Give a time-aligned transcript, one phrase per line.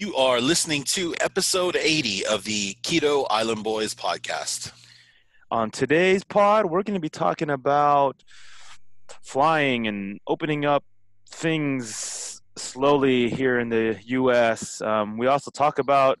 [0.00, 4.72] You are listening to episode 80 of the Keto Island Boys podcast.
[5.50, 8.24] On today's pod, we're going to be talking about
[9.20, 10.84] flying and opening up
[11.28, 14.80] things slowly here in the U.S.
[14.80, 16.18] Um, we also talk about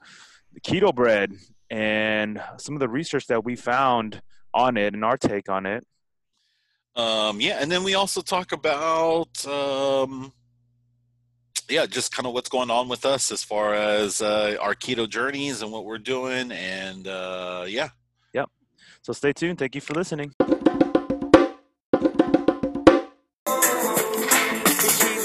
[0.52, 1.32] the keto bread
[1.70, 4.20] and some of the research that we found
[4.52, 5.86] on it and our take on it.
[6.96, 10.34] Um, yeah, and then we also talk about um,
[11.70, 15.08] yeah, just kind of what's going on with us as far as uh, our keto
[15.08, 17.90] journeys and what we're doing, and uh, yeah.
[18.34, 18.50] Yep.
[19.02, 19.58] So stay tuned.
[19.58, 20.34] Thank you for listening.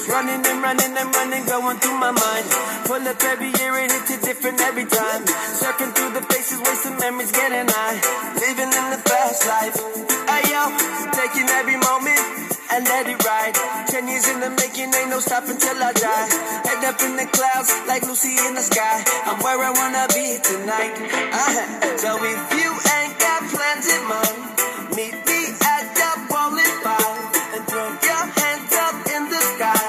[0.08, 2.46] Running and running and running, going through my mind.
[2.86, 5.26] Pull up every year and it's a different every time.
[5.26, 8.00] Surfing through the faces, wasting memories, getting high.
[8.36, 9.76] Living in the fast life.
[10.30, 13.56] Ayo, taking every moment and let it ride.
[13.88, 16.28] Ten years in the making, ain't no stopping till I die.
[16.66, 19.04] Head up in the clouds, like Lucy in the sky.
[19.26, 20.96] I'm where I wanna be tonight.
[20.96, 21.98] Uh-huh.
[21.98, 24.38] So if you ain't got plans in mind,
[24.98, 27.10] meet me at the bowling bar
[27.54, 29.84] and throw your hands up in the sky.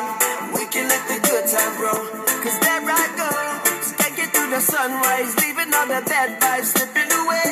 [0.55, 2.05] We can let the good time roll.
[2.45, 3.31] Cause there I go.
[3.83, 7.47] Skank it through the sunrise, leaving all the bad vibes slipping away.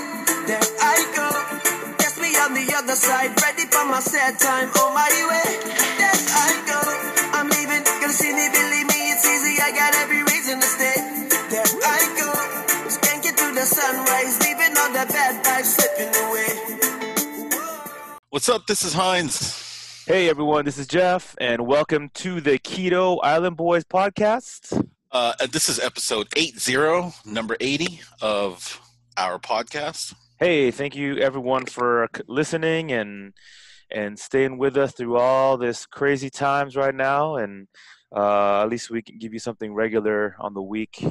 [0.46, 1.28] There I go.
[1.98, 3.32] Guess me on the other side,
[3.94, 5.54] my sad time on my way.
[5.98, 6.80] There I go.
[7.30, 9.62] I'm leaving, gonna see me, believe me, it's easy.
[9.62, 10.98] I got every reason to stay.
[11.48, 12.32] There I go.
[12.90, 16.50] Skank it through the sunrise, leaving all the bad vibes slipping away.
[18.30, 18.66] What's up?
[18.66, 20.02] This is Heinz.
[20.08, 24.88] Hey everyone, this is Jeff, and welcome to the Keto Island Boys podcast.
[25.12, 28.80] Uh, this is episode 80, number 80 of
[29.16, 30.14] our podcast.
[30.40, 33.34] Hey, thank you everyone for listening and
[33.90, 37.36] and staying with us through all this crazy times right now.
[37.36, 37.68] And
[38.14, 41.04] uh, at least we can give you something regular on the week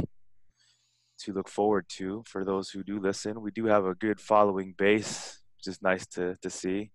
[1.19, 3.41] to look forward to for those who do listen.
[3.41, 6.91] We do have a good following base, which is nice to to see.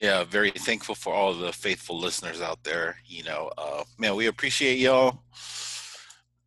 [0.00, 2.96] Yeah, very thankful for all the faithful listeners out there.
[3.04, 5.22] You know, uh, man, we appreciate y'all.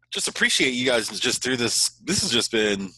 [0.10, 1.90] Just appreciate you guys just through this.
[2.04, 2.92] This has just been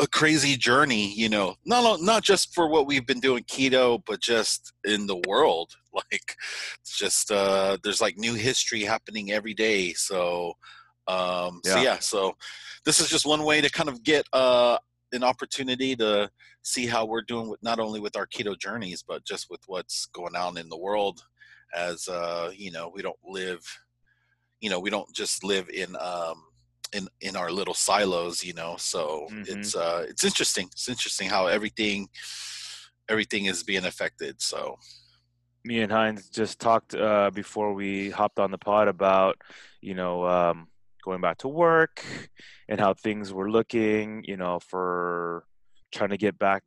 [0.00, 1.12] a crazy journey.
[1.14, 5.20] You know, not not just for what we've been doing keto, but just in the
[5.26, 5.72] world.
[6.12, 6.36] Like,
[6.80, 9.94] it's just uh, there's like new history happening every day.
[9.94, 10.52] So,
[11.08, 11.82] um, so Yeah.
[11.82, 11.98] yeah.
[11.98, 12.36] So,
[12.84, 14.78] this is just one way to kind of get uh,
[15.12, 16.30] an opportunity to
[16.62, 20.06] see how we're doing with not only with our keto journeys but just with what's
[20.06, 21.22] going on in the world
[21.74, 23.60] as uh you know we don't live
[24.60, 26.42] you know we don't just live in um
[26.92, 29.48] in in our little silos you know so Mhm.
[29.48, 32.08] it's uh it's interesting it's interesting how everything
[33.08, 34.78] everything is being affected so
[35.64, 39.36] me and Heinz just talked uh, before we hopped on the pod about,
[39.82, 40.68] you know, um,
[41.04, 42.02] going back to work
[42.68, 45.44] and how things were looking, you know, for
[45.92, 46.62] trying to get back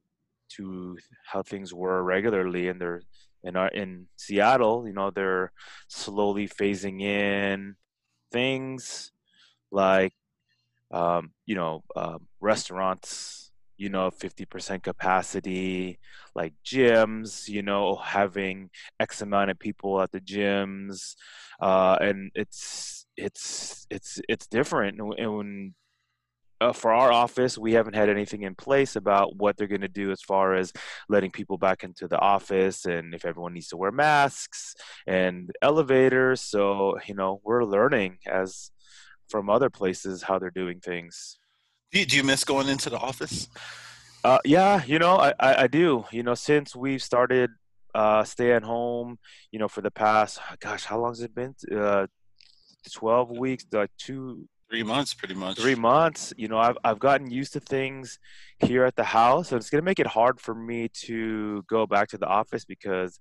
[0.58, 2.68] to how things were regularly.
[2.68, 3.02] And they're
[3.44, 5.52] in our in Seattle, you know, they're
[5.88, 7.76] slowly phasing in
[8.32, 9.11] things
[9.72, 10.14] like,
[10.92, 16.00] um, you know, um, restaurants, you know, 50% capacity,
[16.36, 21.16] like gyms, you know, having X amount of people at the gyms,
[21.62, 25.00] uh, and it's it's it's it's different.
[25.00, 25.74] And, when
[26.62, 29.88] uh, for our office, we haven't had anything in place about what they're going to
[29.88, 30.72] do as far as
[31.10, 34.76] letting people back into the office and if everyone needs to wear masks
[35.08, 36.42] and elevators.
[36.42, 38.71] So you know, we're learning as
[39.32, 41.40] from other places how they're doing things.
[41.92, 43.48] do you, do you miss going into the office
[44.24, 46.06] Uh, yeah, you know, I, I, I do.
[46.12, 47.50] You know, since we've started
[47.96, 49.18] uh, stay at home,
[49.52, 51.56] you know, for the past, gosh, how long has it been?
[51.76, 52.06] Uh,
[52.92, 56.34] 12 weeks, like two, three months pretty much three months.
[56.38, 58.20] You know, I've, I've gotten used to things
[58.60, 59.50] here at the house.
[59.50, 62.66] So it's going to make it hard for me to go back to the office
[62.66, 63.20] because,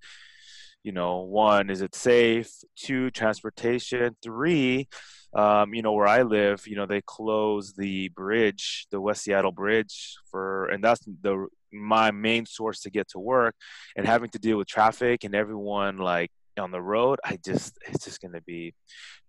[0.82, 2.50] you know, one, is it safe?
[2.76, 4.16] Two, transportation.
[4.22, 4.88] Three,
[5.34, 9.52] um, you know, where I live, you know, they close the bridge, the West Seattle
[9.52, 13.54] Bridge for, and that's the my main source to get to work,
[13.96, 17.20] and having to deal with traffic and everyone like on the road.
[17.24, 18.74] I just, it's just gonna be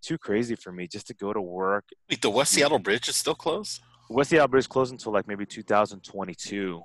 [0.02, 1.86] too crazy for me just to go to work.
[2.10, 3.82] Wait, the west seattle bridge is still closed
[4.12, 6.82] West Seattle Bridge is closed until like maybe 2022.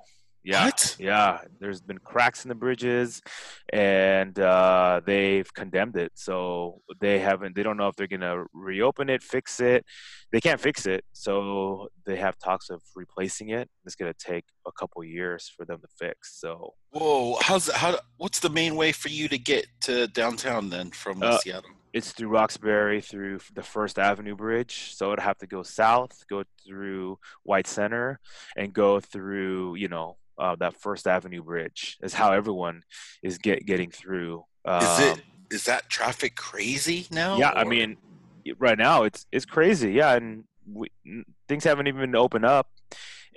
[0.47, 0.65] Yeah.
[0.65, 0.95] What?
[0.97, 1.39] Yeah.
[1.59, 3.21] There's been cracks in the bridges
[3.73, 6.13] and uh, they've condemned it.
[6.15, 9.85] So they haven't, they don't know if they're going to reopen it, fix it.
[10.31, 11.03] They can't fix it.
[11.11, 13.69] So they have talks of replacing it.
[13.85, 16.39] It's going to take a couple years for them to fix.
[16.39, 17.99] So Whoa, how's how?
[18.15, 21.69] What's the main way for you to get to downtown then from Uh, Seattle?
[21.93, 26.43] it's through Roxbury through the First Avenue Bridge, so I'd have to go south, go
[26.65, 28.19] through White Center,
[28.55, 31.97] and go through you know uh, that First Avenue Bridge.
[32.01, 32.83] Is how everyone
[33.23, 34.45] is get getting through.
[34.65, 37.37] Um, Is it is that traffic crazy now?
[37.37, 37.97] yeah, I mean,
[38.59, 39.93] right now it's it's crazy.
[39.93, 40.89] Yeah, and we,
[41.47, 42.69] things haven't even opened up,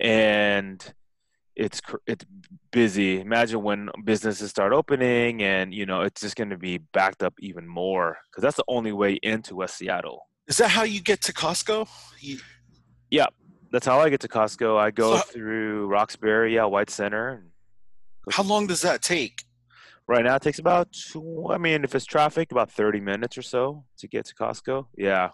[0.00, 0.94] and
[1.56, 2.24] it's it's
[2.70, 3.20] busy.
[3.20, 7.34] Imagine when businesses start opening, and you know it's just going to be backed up
[7.40, 10.26] even more because that's the only way into West Seattle.
[10.48, 11.88] is that how you get to Costco?
[12.18, 12.38] You,
[13.72, 14.76] That's how I get to Costco.
[14.78, 17.46] I go So- through Roxbury, yeah, White Center.
[18.32, 19.44] how long does that take?
[20.06, 23.42] Right now, it takes about two, I mean, if it's traffic, about thirty minutes or
[23.42, 24.86] so to get to Costco.
[24.96, 25.30] Yeah.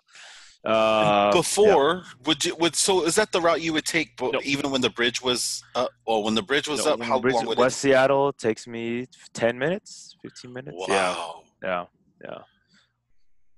[0.64, 1.30] Uh, yeah.
[1.32, 4.16] Before would you would so is that the route you would take?
[4.16, 4.40] But No.
[4.44, 7.34] even when the bridge was up, well, when the bridge was No, up, how Bridge-
[7.34, 10.54] long would West Seattle takes me ten minutes, fifteen it?
[10.54, 10.76] minutes.
[10.88, 11.42] Yeah, Wow.
[11.62, 11.84] yeah,
[12.24, 12.38] yeah.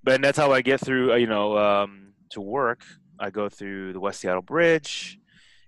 [0.05, 1.13] But that's how I get through.
[1.13, 2.83] uh, You know, um, to work.
[3.21, 5.19] I go through the West Seattle Bridge,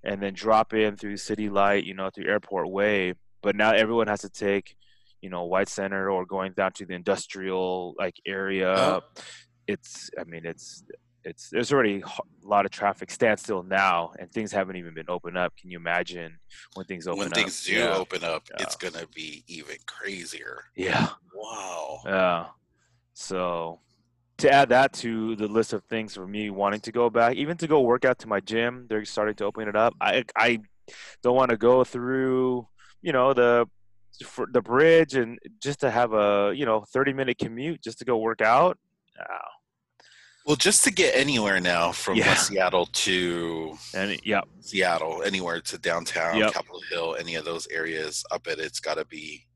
[0.04, 1.84] and then drop in through City Light.
[1.84, 3.14] You know, through Airport Way.
[3.42, 4.76] But now everyone has to take,
[5.22, 8.74] you know, White Center or going down to the industrial like area.
[8.76, 9.00] Oh.
[9.66, 10.10] It's.
[10.18, 10.82] I mean, it's.
[11.22, 15.36] It's there's already a lot of traffic standstill now, and things haven't even been opened
[15.36, 15.54] up.
[15.54, 16.38] Can you imagine
[16.72, 17.36] when things open When up?
[17.36, 17.94] When things do Yeah.
[17.94, 18.62] open up, Yeah.
[18.62, 20.64] it's gonna be even crazier.
[20.74, 21.08] Yeah.
[21.34, 21.98] Wow.
[22.06, 22.46] Yeah.
[23.12, 23.80] So
[24.40, 27.56] to add that to the list of things for me wanting to go back, even
[27.58, 29.94] to go work out to my gym, they're starting to open it up.
[30.00, 30.58] I I
[31.22, 32.66] don't want to go through,
[33.02, 33.66] you know, the
[34.52, 38.18] the bridge and just to have a you know 30 minute commute just to go
[38.18, 38.76] work out.
[39.18, 39.48] Ah,
[40.44, 42.34] Well, just to get anywhere now from Yeah.
[42.34, 46.52] Seattle to and yeah, Seattle, anywhere to downtown, Yep.
[46.52, 49.46] Capitol Hill, any of those areas, I bet it's got to be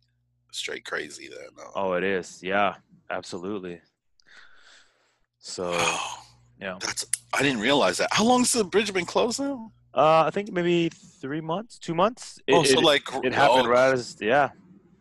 [0.52, 1.66] straight crazy then.
[1.74, 2.40] oh, it is.
[2.42, 2.76] Yeah,
[3.10, 3.80] absolutely.
[5.54, 5.70] So
[6.60, 8.08] yeah, That's I didn't realize that.
[8.10, 9.70] How long's the bridge been closed now?
[9.94, 10.90] uh, I think maybe
[11.20, 12.40] three months, two months.
[12.48, 14.50] It, oh, so it- like it happened oh, right as yeah.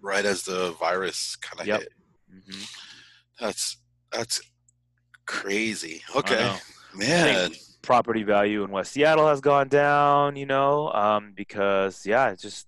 [0.03, 1.79] right as the virus kind of Yep.
[1.79, 1.89] hit.
[2.29, 2.61] hmm
[3.39, 3.77] That's
[4.11, 4.41] that's
[5.25, 6.03] crazy.
[6.15, 6.55] Okay,
[6.93, 7.51] man.
[7.81, 12.67] property value in West Seattle has gone down, you know, um, because yeah, it's just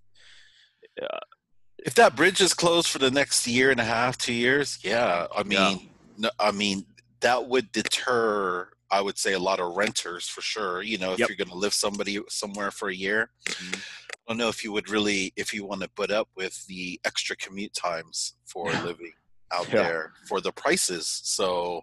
[1.78, 5.28] If that bridge is closed for the next year and a half, two years, yeah,
[5.36, 5.76] I Yeah.
[5.76, 6.84] mean, no, I mean
[7.26, 8.70] that would deter.
[8.92, 10.84] I would say a lot of renters for sure.
[10.84, 11.28] You know, if Yep.
[11.30, 13.80] you're going to live somebody somewhere for a year, Mhm.
[14.12, 17.00] I don't know if you would really, if you want to put up with the
[17.04, 18.84] extra commute times for Yeah.
[18.84, 19.14] living
[19.52, 19.82] out Yeah.
[19.84, 21.08] there for the prices.
[21.36, 21.82] So,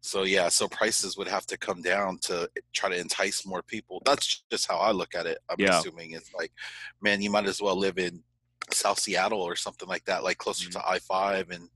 [0.00, 4.00] so yeah, so prices would have to come down to try to entice more people.
[4.06, 5.38] That's just how I look at it.
[5.50, 5.78] I'm Yeah.
[5.78, 6.52] assuming it's like,
[7.02, 8.24] man, you might as well live in
[8.72, 10.80] South Seattle or something like that, like closer Mm-hmm.
[10.80, 11.68] to I five, and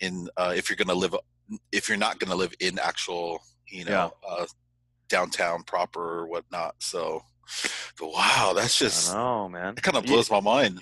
[0.00, 1.14] in uh, if you're gonna live,
[1.72, 4.46] if you're not gonna live in actual, you know, uh,
[5.08, 6.74] downtown proper or whatnot.
[6.78, 7.22] So,
[7.98, 9.74] but wow, that's just I know, man.
[9.76, 10.12] it kind of Yeah.
[10.12, 10.80] blows my mind.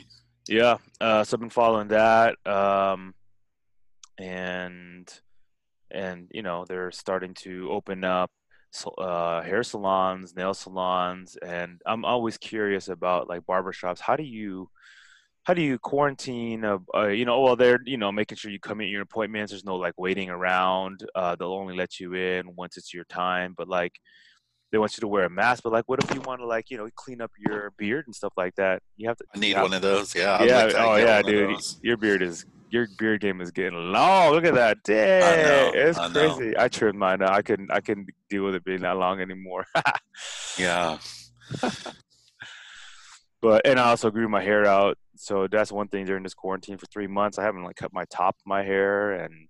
[0.48, 3.14] Yeah, uh, so I've been following that, um,
[4.18, 5.08] and
[5.90, 8.30] and you know they're starting to open up
[8.98, 14.00] uh, hair salons, nail salons, and I'm always curious about like barbershops.
[14.00, 14.70] How do you
[15.48, 16.62] how do you quarantine?
[16.62, 19.50] Uh, uh, you know, well, they're you know making sure you come in your appointments.
[19.50, 21.08] There's no like waiting around.
[21.14, 23.54] Uh, they'll only let you in once it's your time.
[23.56, 23.94] But like,
[24.70, 25.62] they want you to wear a mask.
[25.62, 28.14] But like, what if you want to like you know clean up your beard and
[28.14, 28.82] stuff like that?
[28.98, 29.24] You have to.
[29.34, 29.62] I need yeah.
[29.62, 30.14] one of those.
[30.14, 30.42] Yeah.
[30.42, 30.64] Yeah.
[30.64, 31.58] like oh yeah, dude.
[31.80, 34.34] Your beard is your beard game is getting long.
[34.34, 34.82] Look at that.
[34.84, 36.34] Dang, it's I know.
[36.34, 36.58] crazy.
[36.58, 37.22] I trimmed mine.
[37.22, 37.72] I couldn't.
[37.72, 39.64] I couldn't deal with it being that long anymore.
[40.58, 40.98] Yeah.
[43.40, 44.98] But and I also grew my hair out.
[45.16, 47.38] So that's one thing during this quarantine for three months.
[47.38, 49.48] I haven't like cut my top of my hair and.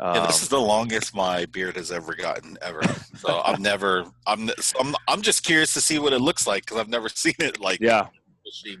[0.00, 2.82] Um, Yeah, this is the longest my beard has ever gotten ever.
[3.16, 4.04] So I'm never.
[4.26, 4.50] I'm.
[4.80, 4.94] I'm.
[5.06, 7.78] I'm just curious to see what it looks like because I've never seen it like
[7.80, 8.08] yeah,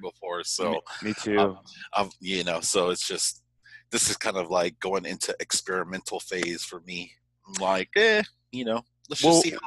[0.02, 0.42] before.
[0.42, 1.56] So me, me too.
[1.92, 2.10] I'm.
[2.20, 2.60] You know.
[2.60, 3.42] So it's just.
[3.92, 7.12] This is kind of like going into experimental phase for me.
[7.46, 8.24] I'm like, eh.
[8.50, 8.82] You know.
[9.08, 9.58] Let's just Well, see how.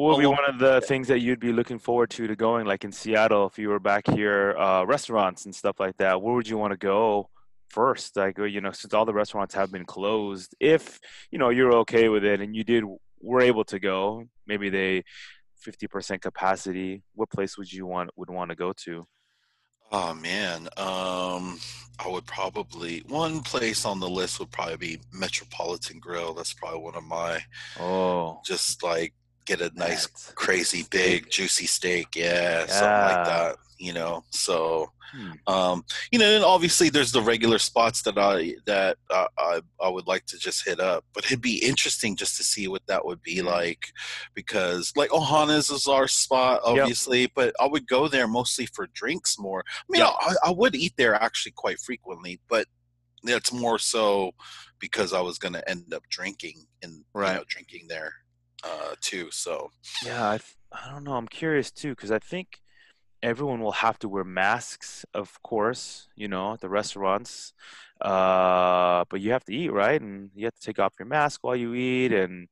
[0.00, 2.64] What would be one of the things that you'd be looking forward to to going,
[2.64, 6.22] like in Seattle, if you were back here, uh, restaurants and stuff like that?
[6.22, 7.28] Where would you want to go
[7.68, 8.16] first?
[8.16, 10.98] Like, uh, you know, since all the restaurants have been closed, if
[11.30, 12.82] you know you're okay with it and you did
[13.20, 15.04] were able to go, maybe they
[15.58, 17.02] fifty percent capacity.
[17.14, 19.06] What place would you want would want to go to?
[19.92, 21.58] Oh man, um,
[21.98, 26.32] I would probably one place on the list would probably be Metropolitan Grill.
[26.32, 27.40] That's probably one of my
[27.78, 29.12] Oh, just like
[29.46, 30.90] get a nice that's- crazy steak.
[30.90, 34.22] big juicy steak yeah, something like that you know.
[34.30, 35.32] So, Hmm.
[35.46, 39.88] um, you know, and obviously there's the regular spots that I that uh, I I
[39.88, 43.04] would like to just hit up, but it'd be interesting just to see what that
[43.06, 43.44] would be Mhm.
[43.46, 43.86] like,
[44.34, 46.78] because like Ohana's is our spot, Yep.
[46.82, 49.64] obviously, but I would go there mostly for drinks more.
[49.66, 50.14] I mean, Yep.
[50.20, 52.66] I, I would eat there actually quite frequently, but
[53.24, 54.32] it's more so
[54.78, 57.36] because I was going to end up drinking and you Right.
[57.36, 58.14] know, drinking there
[58.64, 59.30] uh, too.
[59.30, 59.70] So
[60.04, 60.38] Yeah, I,
[60.72, 61.14] I don't know.
[61.14, 62.58] I'm curious too because I think
[63.22, 67.52] everyone will have to wear masks, of course, you know, at the restaurants.
[68.00, 70.00] Uh, but you have to eat, right?
[70.00, 72.12] And you have to take off your mask while you eat.
[72.12, 72.48] And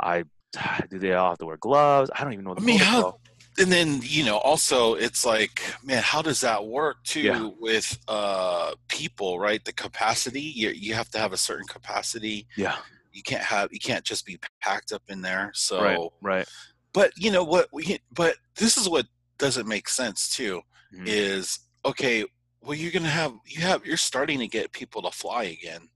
[0.00, 0.24] I
[0.90, 2.10] do they all have to wear gloves?
[2.14, 3.18] I don't even know the I mean, how-
[3.60, 7.50] and then you know also it's like man how does that work too Yeah.
[7.58, 12.76] with uh people right the capacity you, you have to have a certain capacity Yeah,
[13.12, 16.48] you can't have you can't just be packed up in there so right, right.
[16.92, 19.06] but you know what we but this is what
[19.38, 20.60] doesn't make sense too
[20.94, 21.06] Mhm.
[21.06, 22.24] is okay
[22.62, 25.88] well you're gonna have you have you're starting to get people to fly again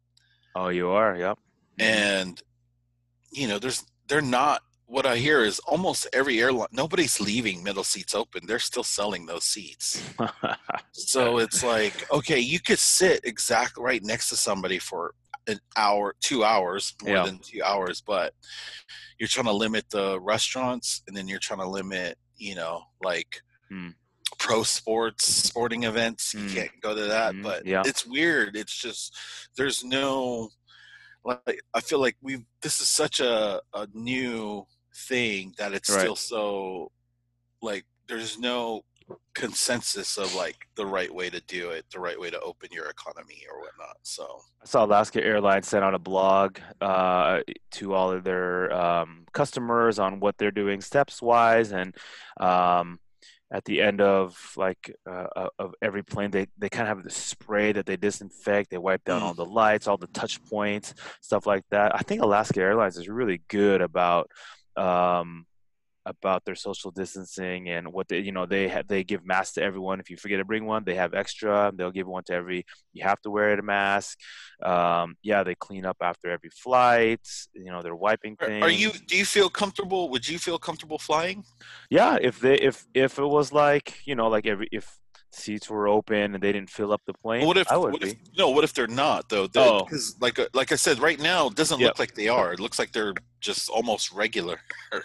[0.54, 1.16] Oh, you are.
[1.16, 1.38] Yep.
[1.78, 2.42] and
[3.30, 7.82] you know there's they're not what i hear is almost every airline nobody's leaving middle
[7.84, 10.02] seats open they're still selling those seats
[10.92, 15.14] so it's like okay you could sit exactly right next to somebody for
[15.48, 17.24] an hour two hours more Yeah.
[17.26, 18.34] than two hours but
[19.18, 23.40] you're trying to limit the restaurants and then you're trying to limit you know like
[23.68, 23.90] Hmm.
[24.38, 26.54] pro sports sporting events you Hmm.
[26.54, 27.42] can't go to that Mhm.
[27.42, 27.82] but Yeah.
[27.84, 29.16] it's weird it's just
[29.56, 30.50] there's no
[31.24, 34.66] like i feel like we this is such a, a new
[35.08, 36.00] thing that it's Right.
[36.00, 36.92] still so
[37.60, 38.84] like there's no
[39.34, 42.86] consensus of like the right way to do it the right way to open your
[42.86, 47.40] economy or whatnot so I saw Alaska Airlines sent out a blog uh,
[47.72, 51.96] to all of their um, customers on what they're doing steps wise, and
[52.38, 53.00] um,
[53.52, 57.04] at the end of like uh, uh, of every plane, they they kind of have
[57.04, 58.70] the spray that they disinfect.
[58.70, 59.24] They wipe down Mm.
[59.24, 61.92] all the lights, all the touch points, stuff like that.
[61.92, 64.30] I think Alaska Airlines is really good about.
[64.76, 65.44] Um,
[66.04, 69.62] about their social distancing and what they you know they ha- they give masks to
[69.62, 70.00] everyone.
[70.00, 71.72] If you forget to bring one they have extra.
[71.74, 74.18] They'll give one to every you have to wear a mask.
[74.62, 78.90] Um, yeah they clean up after every flight you know they're wiping things are you
[79.06, 81.44] do you feel comfortable would you feel comfortable flying?
[81.90, 84.98] Yeah if they if if it was like you know like every if
[85.34, 88.02] seats were open and they didn't fill up the plane what if i would what
[88.02, 88.10] be.
[88.10, 89.48] if no what if they're not though?
[89.56, 89.82] Oh.
[89.84, 91.88] because like uh, like i said right now it doesn't Yep.
[91.88, 92.52] look like they are.
[92.52, 94.60] It looks like they're just almost regular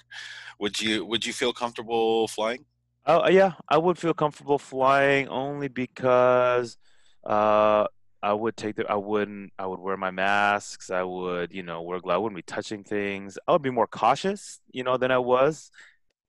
[0.59, 2.65] would you would you feel comfortable flying
[3.05, 6.77] Oh yeah, I would feel comfortable flying only because
[7.25, 7.85] uh,
[8.21, 10.89] I would take the I wouldn't I would wear my masks.
[10.91, 12.15] I would you know wear gloves.
[12.15, 13.37] I wouldn't be touching things.
[13.47, 15.71] I would be more cautious, you know, than I was,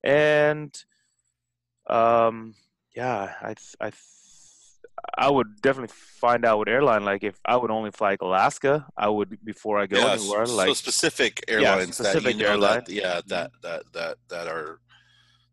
[0.05, 0.73] and
[1.89, 2.55] um,
[2.95, 3.91] yeah, I I
[5.17, 8.87] I would definitely find out what airline like if I would only fly like Alaska.
[8.97, 12.51] I would before I go yeah, anywhere so like specific airlines specific that you know
[12.51, 12.83] airline.
[12.85, 14.81] that yeah that that that that are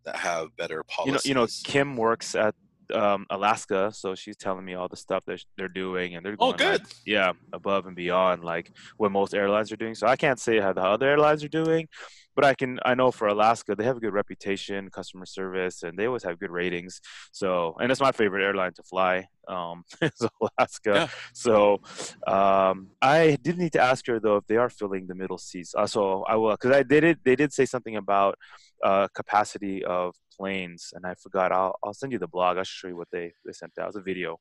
[0.06, 2.54] that have better you know policies you know kim works at
[2.94, 6.54] um alaska so she's telling me all the stuff that they're doing and they're Oh,
[6.54, 6.82] going like, good.
[7.08, 10.72] yeah above and beyond like what most airlines are doing so i can't say how
[10.74, 11.88] the other airlines are doing
[12.36, 15.98] but i can i know for alaska they have a good reputation customer service and
[15.98, 17.02] they always have good ratings
[17.32, 21.08] so and it's my favorite airline to fly um is alaska Yeah.
[21.34, 21.82] so
[22.28, 25.74] um i did need to ask her though if they are filling the middle seats
[25.78, 28.38] uh, so i will because i did it they did say something about
[28.84, 31.52] uh, capacity of planes, and I forgot.
[31.54, 32.58] I'll I'll send you the blog.
[32.58, 33.88] I'll show you what they they sent out.
[33.88, 34.38] It's a video.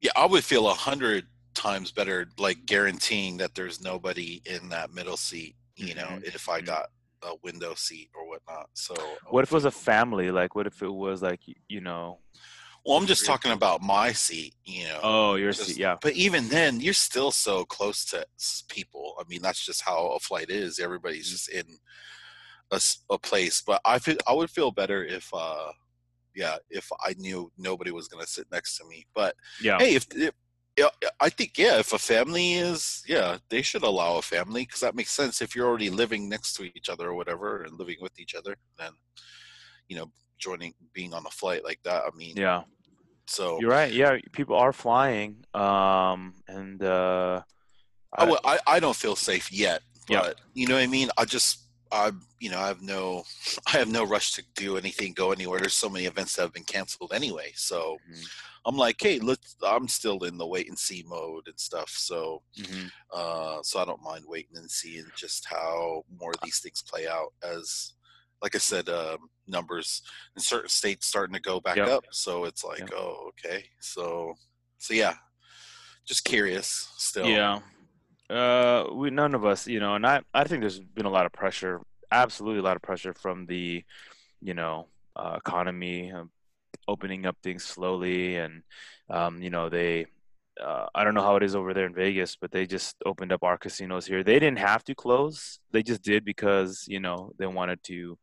[0.00, 4.92] yeah i would feel a hundred times better like guaranteeing that there's nobody in that
[4.92, 6.66] middle seat you know Mhm, if i mhm.
[6.66, 6.86] got
[7.22, 8.94] a window seat or whatnot so
[9.30, 10.30] What if it was a family?
[10.30, 12.20] Like, what if it was like you know?
[12.84, 15.78] well i'm just talking about my seat you know Oh, your just- seat.
[15.78, 15.96] Yeah.
[16.00, 18.24] But even then, you're still so close to
[18.68, 19.14] people.
[19.20, 20.78] I mean, that's just how a flight is.
[20.78, 21.32] Everybody's Mm-hmm.
[21.32, 21.78] just in
[22.70, 23.62] a, a place.
[23.66, 25.72] But I feel I would feel better if, uh,
[26.34, 29.06] yeah, if I knew nobody was gonna sit next to me.
[29.14, 29.78] But Yeah.
[29.78, 30.32] hey, if, if
[30.78, 34.80] yeah, I think yeah, if a family is yeah, they should allow a family because
[34.80, 35.42] that makes sense.
[35.42, 38.56] If you're already living next to each other or whatever and living with each other,
[38.78, 38.92] then
[39.88, 42.02] you know, joining being on a flight like that.
[42.06, 42.62] I mean, Yeah.
[43.26, 43.92] so You're right.
[43.92, 45.44] Yeah, people are flying.
[45.54, 47.42] Um, and uh,
[48.16, 50.44] I, w- I, I don't feel safe yet, but Yeah.
[50.54, 51.08] you know what I mean.
[51.18, 53.24] I just I you know I have no
[53.66, 55.60] I have no rush to do anything, go anywhere.
[55.60, 58.26] There's so many events that have been canceled anyway, so Mhm.
[58.68, 59.56] I'm like, hey, let's.
[59.66, 62.90] I'm still in the wait and see mode and stuff, so mhm.
[63.12, 67.08] uh, so I don't mind waiting and seeing just how more of these things play
[67.08, 67.94] out as
[68.42, 70.02] like I said, um, numbers
[70.36, 71.88] in certain states starting to go back Yep.
[71.88, 72.04] up.
[72.12, 72.90] So it's like, Yep.
[72.94, 73.64] oh, okay.
[73.80, 74.34] So,
[74.78, 75.14] so yeah,
[76.06, 77.26] just curious still.
[77.26, 77.60] Yeah.
[78.30, 81.26] Uh, we none of us, you know, and I I think there's been a lot
[81.26, 81.80] of pressure,
[82.12, 83.82] absolutely a lot of pressure from the,
[84.40, 86.24] you know, uh, economy, uh,
[86.88, 88.62] opening up things slowly, and
[89.10, 90.06] um, you know they.
[90.60, 93.30] Uh, I don't know how it is over there in Vegas, but they just opened
[93.30, 94.24] up our casinos here.
[94.24, 98.18] They didn't have to close; they just did because you know they wanted to,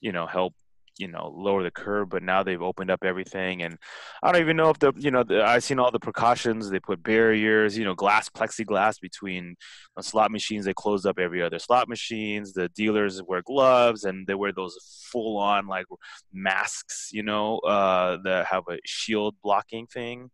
[0.00, 0.54] you know, help
[0.98, 2.08] you know lower the curve.
[2.08, 3.78] But now they've opened up everything, and
[4.22, 6.70] I don't even know if the you know the, I've seen all the precautions.
[6.70, 9.56] They put barriers, you know, glass, plexiglass between
[9.96, 10.64] the slot machines.
[10.64, 12.52] They closed up every other slot machines.
[12.52, 14.76] The dealers wear gloves and they wear those
[15.10, 15.86] full on like
[16.32, 20.30] masks, you know, uh, that have a shield blocking thing.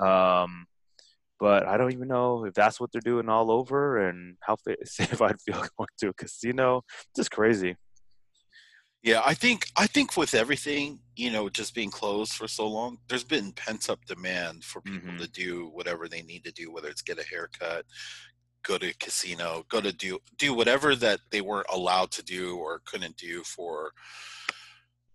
[0.00, 0.66] Um,
[1.40, 4.76] but I don't even know if that's what they're doing all over and how fa-
[4.84, 6.82] safe I'd feel going to a casino.
[7.14, 7.76] Just crazy.
[9.08, 12.98] Yeah, I think I think with everything, you know, just being closed for so long,
[13.08, 15.18] there's been pent up demand for people Mhm.
[15.20, 17.86] to do whatever they need to do, whether it's get a haircut,
[18.62, 22.58] go to a casino, go to do do whatever that they weren't allowed to do
[22.58, 23.94] or couldn't do for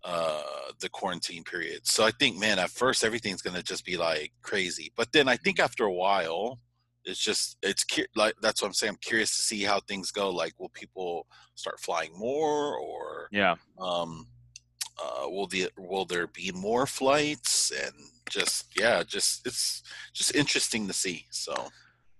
[0.02, 0.42] uh
[0.80, 1.86] the quarantine period.
[1.86, 4.92] So I think man, at first everything's going to just be like crazy.
[4.96, 6.58] But then I think after a while
[7.04, 7.84] it's just it's
[8.16, 8.92] like that's what I'm saying.
[8.92, 10.30] I'm curious to see how things go.
[10.30, 13.56] Like, will people start flying more, or Yeah.
[13.78, 14.28] um
[15.02, 17.94] uh will the will there be more flights and
[18.30, 19.82] just yeah just it's
[20.12, 21.52] just interesting to see so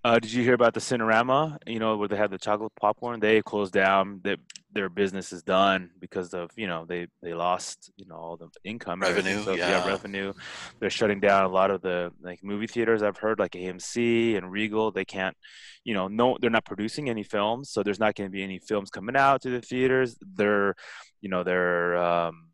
[0.04, 1.56] Uh, did you hear about the Cinerama?
[1.66, 3.20] You know, where they had the chocolate popcorn.
[3.20, 4.20] They closed down.
[4.22, 4.36] Their
[4.70, 8.48] their business is done because of you know they they lost you know all the
[8.64, 9.00] income.
[9.00, 9.86] Revenue, So, yeah.
[9.86, 10.34] revenue.
[10.78, 13.02] They're shutting down a lot of the like movie theaters.
[13.02, 14.90] I've heard like AMC and Regal.
[14.90, 15.36] They can't,
[15.84, 18.58] you know, no, they're not producing any films, so there's not going to be any
[18.58, 20.18] films coming out to the theaters.
[20.20, 20.74] They're,
[21.22, 21.96] you know, they're.
[21.96, 22.48] Um,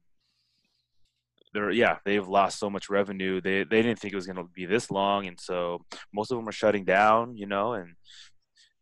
[1.53, 4.45] they're yeah they've lost so much revenue they they didn't think it was going to
[4.55, 7.95] be this long and so most of them are shutting down you know and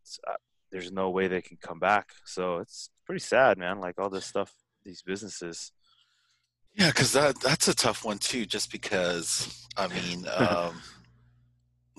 [0.02, 0.34] it's, uh,
[0.70, 4.26] there's no way they can come back so it's pretty sad man like all this
[4.26, 4.52] stuff
[4.84, 5.72] these businesses
[6.74, 10.80] yeah because that that's a tough one too just because i mean um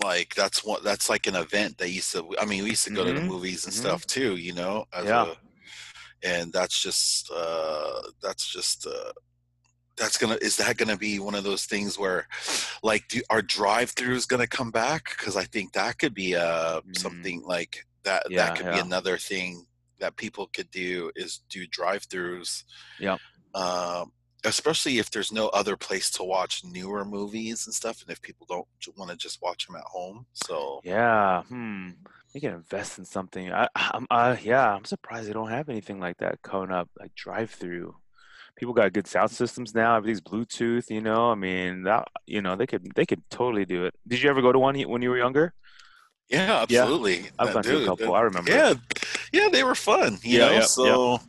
[0.01, 2.91] like that's one that's like an event that used to i mean we used to
[2.93, 3.77] go to the Mhm, movies and mhm.
[3.77, 5.23] stuff too you know as Yeah.
[5.25, 5.35] a,
[6.23, 9.11] and that's just uh that's just uh
[9.99, 12.27] that's gonna is that gonna be one of those things where
[12.83, 15.15] like do are drive-throughs gonna come back?
[15.17, 16.97] Because i think that could be uh Mm.
[16.97, 19.65] something like that Yeah, that could be another thing
[19.99, 22.63] that people could do is do drive-throughs
[22.99, 23.17] yeah
[23.53, 24.11] um
[24.45, 28.47] especially if there's no other place to watch newer movies and stuff and if people
[28.49, 28.65] don't
[28.97, 31.89] want to just watch them at home so yeah hmm.
[32.33, 33.51] They can invest in something.
[33.51, 37.13] I i'm uh yeah i'm surprised they don't have anything like that coming up like
[37.15, 37.95] drive through
[38.59, 42.55] people got good sound systems now everything's bluetooth you know i mean that you know
[42.55, 45.09] they could they could totally do it did you ever go to one when you
[45.09, 45.53] were younger
[46.29, 46.91] yeah Yeah.
[46.91, 48.73] absolutely i've Uh, gone to a couple i remember yeah
[49.33, 51.01] yeah they were fun you Yeah, know yep.
[51.05, 51.19] so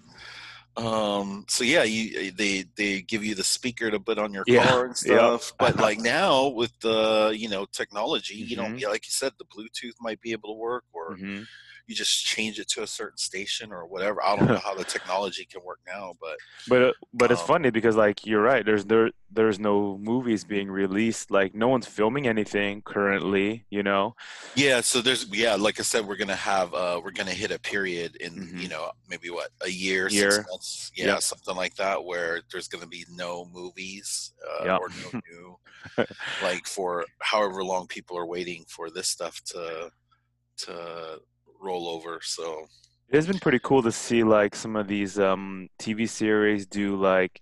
[0.76, 4.60] um so yeah you they they give you the speaker to put on your Yeah,
[4.60, 8.80] car and stuff but like now with the you know technology you don't Mhm.
[8.80, 11.42] yeah, like you said the bluetooth might be able to work or hmm
[11.86, 14.84] you just change it to a certain station or whatever i don't know how the
[14.84, 16.36] technology can work now but
[16.68, 18.64] But uh, but it's Um, funny because like you're right.
[18.68, 21.30] There's there there's no movies being released.
[21.30, 23.64] Like no one's filming anything currently.
[23.70, 24.14] You know.
[24.56, 27.58] yeah so there's yeah like i said we're gonna have uh we're gonna hit a
[27.72, 28.60] period in Mhm.
[28.62, 30.30] you know maybe what a year, Year.
[30.30, 31.22] six months yeah Yep.
[31.22, 34.78] something like that where there's gonna be no movies uh, Yep.
[34.80, 35.46] or no new
[36.46, 39.90] like for however long people are waiting for this stuff to
[40.64, 40.72] to
[41.60, 42.66] roll over so
[43.08, 47.40] It's been pretty cool to see like some of these um TV series do like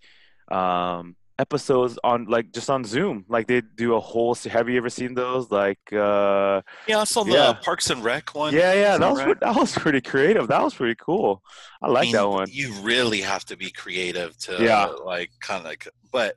[0.50, 3.24] um episodes on like just on Zoom.
[3.28, 4.34] Like they do a whole.
[4.34, 5.50] Have you ever seen those?
[5.50, 7.52] Like uh yeah i saw the Yeah.
[7.52, 9.38] parks and rec one yeah yeah that was right?
[9.38, 10.48] pre- that was pretty creative.
[10.48, 11.42] That was pretty cool.
[11.82, 12.46] I I like mean, that one.
[12.50, 14.86] You really have to be creative to Yeah.
[14.86, 16.34] like kind of like but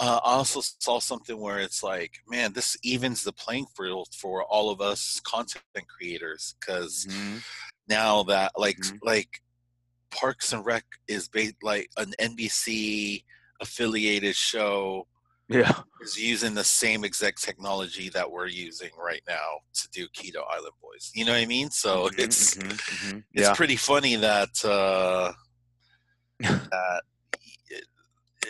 [0.00, 4.42] uh, I also saw something where it's like, man, this evens the playing field for
[4.44, 7.42] all of us content creators because Mhm.
[7.88, 8.98] now that like Mhm.
[9.02, 9.40] like
[10.10, 13.24] Parks and Rec is based like an NBC
[13.64, 15.06] affiliated show
[15.48, 15.82] Yeah.
[16.00, 19.48] is using the same exact technology that we're using right now
[19.78, 21.10] to do Keto Island Boys.
[21.14, 21.70] You know what I mean?
[21.70, 23.24] So Mhm, it's mhm, mhm.
[23.34, 23.54] it's Yeah.
[23.60, 25.32] pretty funny that uh
[26.40, 27.02] that
[27.70, 27.84] it,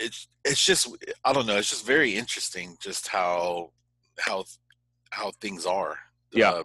[0.04, 0.88] it's it's just
[1.24, 1.56] I don't know.
[1.58, 3.72] It's just very interesting just how
[4.18, 4.44] how
[5.10, 5.96] how things are.
[6.32, 6.50] Yeah.
[6.50, 6.64] uh,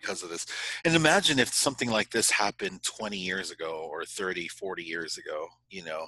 [0.00, 0.46] because of this.
[0.84, 5.48] And imagine if something like this happened 20 years ago or 30, 40 years ago,
[5.70, 6.06] you know.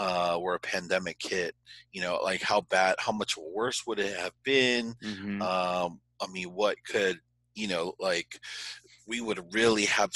[0.00, 1.54] Uh, where a pandemic hit.
[1.92, 4.94] You know, like how bad, how much worse would it have been?
[5.02, 5.40] Mhm.
[5.42, 7.18] Um, I mean, what could
[7.54, 8.38] you know, like
[9.06, 10.12] we would really have,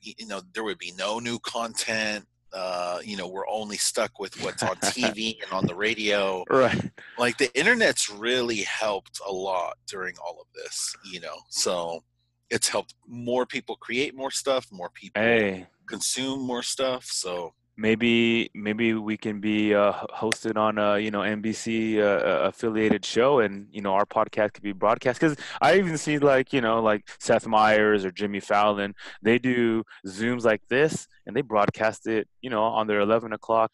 [0.00, 2.26] you know, there would be no new content.
[2.52, 6.44] Uh, you know, we're only stuck with what's on TV and on the radio.
[6.50, 6.90] right.
[7.18, 10.94] Like the internet's really helped a lot during all of this.
[11.10, 12.04] You know, so
[12.50, 17.06] it's helped more people create more stuff, more people Hey, consume more stuff.
[17.06, 22.40] So maybe maybe we can be uh, hosted on a you know NBC uh, uh,
[22.48, 25.20] affiliated show, and you know our podcast could be broadcast.
[25.20, 29.84] Because I even see like you know like Seth Meyers or Jimmy Fallon, they do
[30.06, 33.72] zooms like this, and they broadcast it you know on their eleven o'clock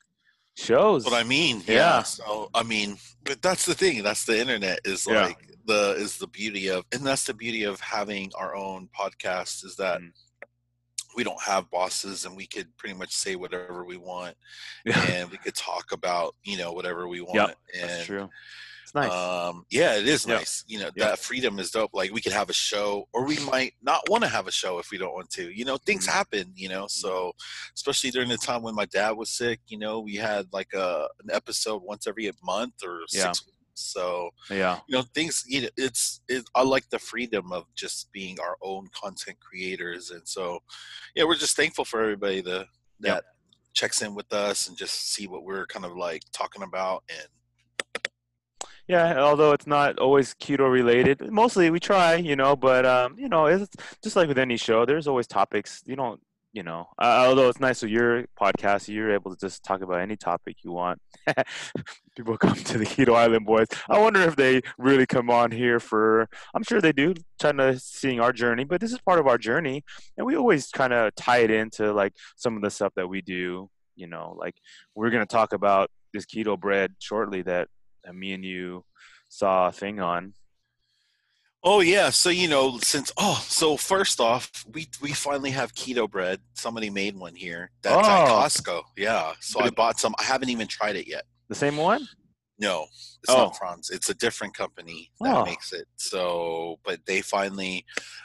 [0.57, 1.05] shows.
[1.05, 1.75] what I mean, yeah.
[1.75, 2.03] Yeah.
[2.03, 4.03] So I mean, but that's the thing.
[4.03, 5.27] That's the internet is Yeah.
[5.27, 9.65] like the is the beauty of, and that's the beauty of having our own podcast
[9.65, 10.11] is that Mm.
[11.17, 14.37] We don't have bosses and we could pretty much say whatever we want
[14.85, 17.35] yeah, and we could talk about you know whatever we want.
[17.35, 18.29] Yep, and that's true.
[18.83, 19.13] It's nice.
[19.13, 20.37] Um, yeah, it is Yeah.
[20.39, 20.65] nice.
[20.67, 21.09] You know, Yeah.
[21.11, 21.91] that freedom is dope.
[21.93, 24.79] Like we could have a show, or we might not want to have a show
[24.81, 25.51] if we don't want to.
[25.51, 26.13] You know, things Mhm.
[26.13, 26.53] happen.
[26.57, 27.33] You know, so
[27.77, 31.09] especially during the time when my dad was sick, you know, we had like a
[31.23, 33.31] an episode once every month or Yeah.
[33.33, 33.45] six.
[33.81, 35.45] So yeah, you know, things.
[35.47, 36.45] You know, it's it.
[36.55, 40.61] I like the freedom of just being our own content creators, and so
[41.15, 42.67] yeah, we're just thankful for everybody that
[43.01, 43.25] that
[43.73, 47.29] checks in with us and just see what we're kind of like talking about and
[48.91, 49.21] yeah.
[49.21, 52.57] Although it's not always keto related, mostly we try, you know.
[52.57, 53.71] But um, you know, it's
[54.03, 54.85] just like with any show.
[54.85, 55.81] There's always topics.
[55.87, 56.21] You don't,
[56.53, 56.89] you know.
[57.01, 60.57] Uh, although it's nice with your podcast, you're able to just talk about any topic
[60.63, 61.01] you want.
[62.17, 63.69] People come to the Keto Island Boys.
[63.89, 66.29] I wonder if they really come on here for.
[66.55, 68.65] I'm sure they do, trying to seeing our journey.
[68.65, 69.85] But this is part of our journey,
[70.17, 73.21] and we always kind of tie it into like some of the stuff that we
[73.23, 73.71] do.
[73.97, 74.55] You know, like
[74.95, 77.69] we're gonna talk about this keto bread shortly that,
[78.05, 78.85] that me and you
[79.29, 80.35] saw a thing on.
[81.63, 86.11] Oh yeah, so you know, since oh, so first off, we we finally have keto
[86.11, 86.41] bread.
[86.55, 87.71] Somebody made one here.
[87.83, 88.33] That's at Oh.
[88.33, 88.83] Costco.
[88.97, 90.15] Yeah, so I bought some.
[90.19, 91.25] I haven't even tried it yet.
[91.49, 92.09] The same one?
[92.59, 92.87] No,
[93.23, 93.37] it's Oh.
[93.45, 93.91] not Franz.
[93.91, 95.45] It's a different company that Oh.
[95.45, 95.87] makes it.
[95.97, 97.85] So, but they finally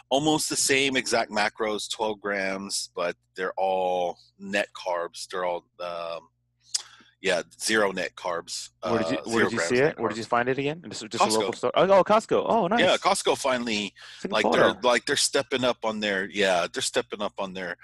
[0.10, 5.28] almost the same exact macros, twelve grams, but they're all net carbs.
[5.28, 6.30] They're all um,
[7.22, 8.70] yeah, zero net carbs.
[8.84, 10.00] Where did you uh, Where did you see it?
[10.00, 10.84] Where did you find it again?
[10.90, 11.72] Just, just a local store.
[11.76, 12.46] Oh, oh, Costco.
[12.48, 12.80] Oh, nice.
[12.82, 13.94] Yeah, Costco finally
[14.30, 14.74] like photo.
[14.74, 17.78] they're like they're stepping up on their yeah they're stepping up on their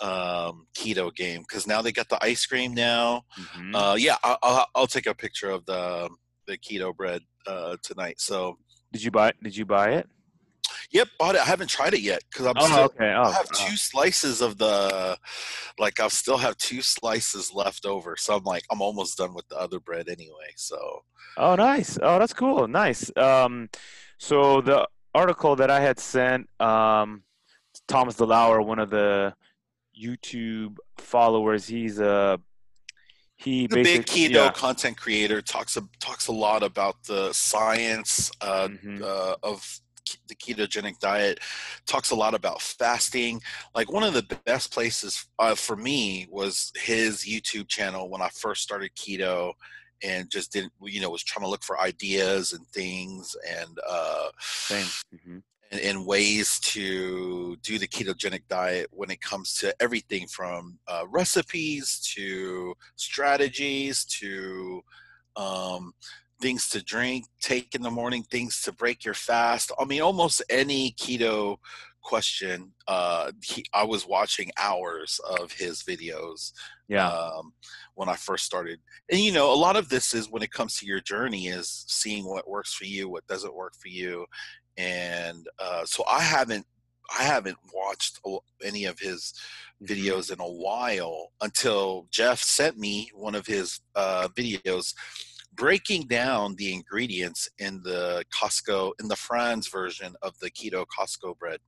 [0.00, 3.74] um keto game because now they got the ice cream now Mhm.
[3.74, 6.08] uh yeah I, I'll, I'll take a picture of the
[6.46, 8.58] the keto bread uh tonight so
[8.92, 9.32] did you buy?
[9.42, 10.08] Did you buy it?
[10.90, 13.12] Yep bought it i haven't tried it yet because i'm Oh, still okay.
[13.14, 13.66] Oh, i have oh.
[13.68, 15.18] two slices of the
[15.78, 19.46] like i still have two slices left over so i'm like i'm almost done with
[19.48, 21.02] the other bread anyway so
[21.40, 21.96] Oh, nice.
[22.02, 22.66] Oh, that's cool.
[22.66, 23.12] Nice.
[23.16, 23.68] Um,
[24.18, 27.22] so the article that I had sent, um,
[27.86, 29.32] Thomas DeLauer, one of the
[29.96, 32.40] YouTube followers, he's a
[33.36, 34.50] he the big keto yeah.
[34.50, 39.00] content creator talks a, talks a lot about the science uh, Mhm.
[39.02, 39.64] uh, of
[40.28, 41.40] the ketogenic diet
[41.86, 43.40] talks a lot about fasting
[43.74, 48.28] like one of the best places uh, for me was his youtube channel when i
[48.28, 49.52] first started keto
[50.02, 54.28] and just didn't you know was trying to look for ideas and things and uh
[54.40, 54.86] Same.
[55.14, 55.42] Mhm.
[55.70, 61.04] and, and ways to do the ketogenic diet when it comes to everything from uh,
[61.08, 64.82] recipes to strategies to
[65.36, 65.92] um,
[66.40, 69.72] things to drink, take in the morning, things to break your fast.
[69.78, 71.56] I mean, almost any keto
[72.02, 72.72] question.
[72.86, 76.52] Uh, he, I was watching hours of his videos
[76.88, 77.12] Yeah.
[77.12, 77.52] um,
[77.94, 78.80] when I first started.
[79.10, 81.84] And you know, a lot of this is when it comes to your journey is
[81.88, 84.26] seeing what works for you, what doesn't work for you,
[84.76, 86.66] and uh, so I haven't
[87.18, 88.20] I haven't watched
[88.62, 89.32] any of his
[89.90, 90.18] Mm-hmm.
[90.18, 94.94] videos in a while until Jeff sent me one of his uh, videos
[95.58, 101.36] breaking down the ingredients in the Costco in the Franz version of the keto Costco
[101.38, 101.58] bread.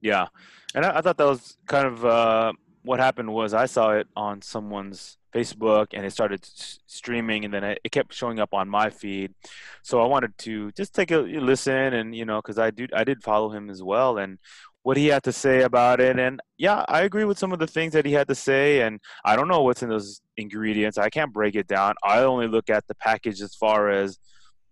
[0.00, 0.26] Yeah,
[0.74, 4.08] and I, I thought that was kind of uh, what happened was I saw it
[4.16, 8.54] on someone's Facebook and it started s- streaming, and then it, it kept showing up
[8.54, 9.34] on my feed.
[9.82, 13.04] So I wanted to just take a listen, and you know, because I do I
[13.04, 14.38] did follow him as well, and
[14.88, 17.66] what he had to say about it, and yeah, I agree with some of the
[17.66, 20.96] things that he had to say, and I don't know what's in those ingredients.
[20.96, 21.92] I can't break it down.
[22.02, 24.18] I only look at the package as far as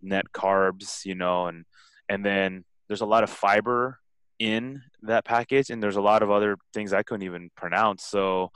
[0.00, 1.66] net carbs, you know, and
[2.08, 3.98] and then there's a lot of fiber
[4.38, 8.50] in that package and there's a lot of other things i couldn't even pronounce so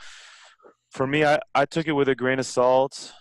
[0.91, 3.13] for me, I, I took it with a grain of salt.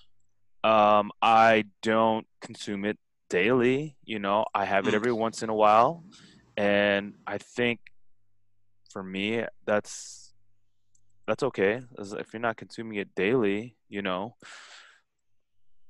[0.64, 2.98] Um, I don't consume it
[3.30, 3.96] daily.
[4.04, 4.96] You know, I have it Mm.
[4.96, 6.04] every once in a while,
[6.58, 7.80] and I think
[8.90, 10.34] for me, that's
[11.28, 11.82] that's okay.
[11.98, 14.36] If you're not consuming it daily, you know,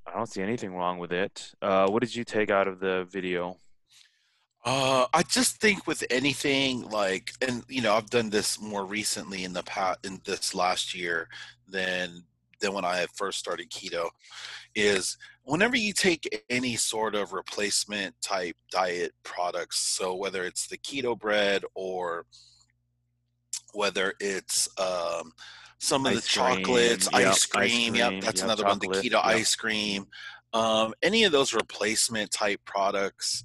[0.06, 1.54] I don't see anything wrong with it.
[1.62, 3.58] Uh, what did you take out of the video?
[4.66, 9.46] Uh, I just think with anything like, and you know, I've done this more recently
[9.46, 11.30] in the past, in this last year
[11.68, 12.24] than
[12.60, 14.10] than when I first started keto.
[14.76, 20.78] Is whenever you take any sort of replacement type diet products, so whether it's the
[20.78, 22.26] keto bread or
[23.74, 25.32] whether it's um,
[25.80, 28.80] some of the Ice cream, chocolates, yep, ice ice cream, yep, that's yep, another one,
[28.80, 29.26] the keto yep.
[29.26, 30.08] ice cream,
[30.54, 33.44] um, any of those replacement type products,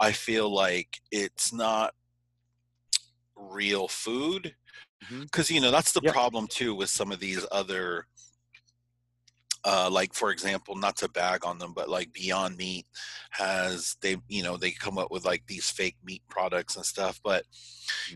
[0.00, 1.94] I feel like it's not
[3.36, 4.54] real food
[5.20, 8.06] because you know that's the problem too with some of these other
[9.64, 12.86] uh, like for example not to bag on them but like beyond meat
[13.30, 17.20] has they you know they come up with like these fake meat products and stuff
[17.24, 17.44] but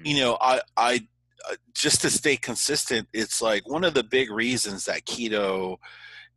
[0.05, 1.01] you know i i
[1.75, 5.77] just to stay consistent it's like one of the big reasons that keto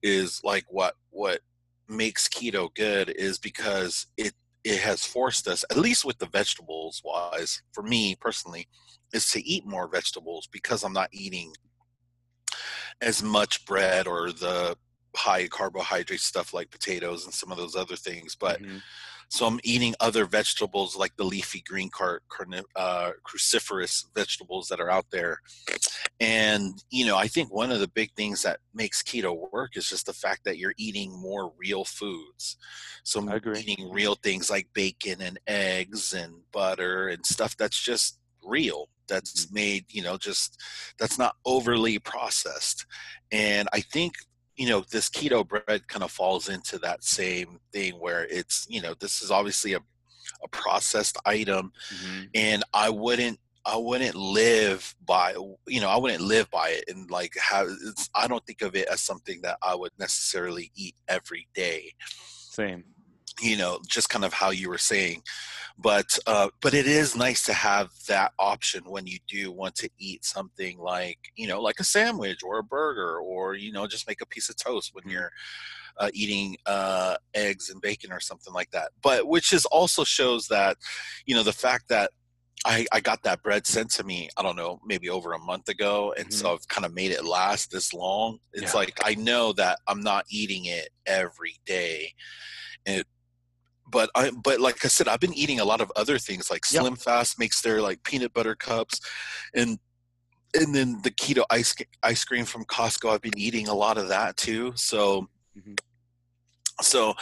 [0.01, 1.39] is like what what
[1.87, 7.01] makes keto good is because it it has forced us at least with the vegetables
[7.03, 8.67] wise for me personally
[9.13, 11.53] is to eat more vegetables because i'm not eating
[13.01, 14.77] as much bread or the
[15.15, 18.81] high carbohydrate stuff like potatoes and some of those other things but Mhm.
[19.33, 24.91] So I'm eating other vegetables like the leafy green carni- uh, cruciferous vegetables that are
[24.91, 25.39] out there.
[26.19, 29.89] And, you know, I think one of the big things that makes keto work is
[29.89, 32.57] just the fact that you're eating more real foods.
[33.01, 33.59] So I'm agree.
[33.59, 38.87] eating real things like bacon and eggs and butter and stuff that's just real.
[39.07, 40.61] That's made, you know, just
[40.99, 42.85] that's not overly processed.
[43.31, 44.13] And I think
[44.55, 48.81] you know this keto bread kind of falls into that same thing where it's you
[48.81, 49.79] know this is obviously a,
[50.43, 52.29] a processed item Mhm.
[52.35, 55.33] and i wouldn't i wouldn't live by
[55.67, 58.75] you know i wouldn't live by it and like have it's i don't think of
[58.75, 61.91] it as something that i would necessarily eat every day
[62.27, 62.83] Same.
[63.43, 65.21] You know just kind of how you were saying
[65.77, 69.89] but uh but it is nice to have that option when you do want to
[69.99, 74.07] eat something like you know like a sandwich or a burger or you know just
[74.07, 75.11] make a piece of toast when Mhm.
[75.11, 75.31] you're
[75.99, 80.47] uh, eating uh eggs and bacon or something like that but which is also shows
[80.47, 80.77] that
[81.25, 82.09] you know the fact that
[82.65, 85.67] I, I got that bread sent to me, I don't know, maybe over a month
[85.67, 86.13] ago.
[86.17, 88.39] And so I've kind of made it last this long.
[88.53, 88.79] It's Yeah.
[88.79, 92.13] like I know that I'm not eating it every day.
[92.85, 93.03] And
[93.93, 96.65] but I but like I said, I've been eating a lot of other things like.
[96.65, 98.99] Slim Fast makes their like peanut butter cups
[99.53, 99.77] and
[100.55, 103.11] and then the keto ice ice cream from Costco.
[103.13, 104.73] I've been eating a lot of that too.
[104.75, 105.27] So
[105.57, 105.77] Mhm.
[106.81, 107.13] so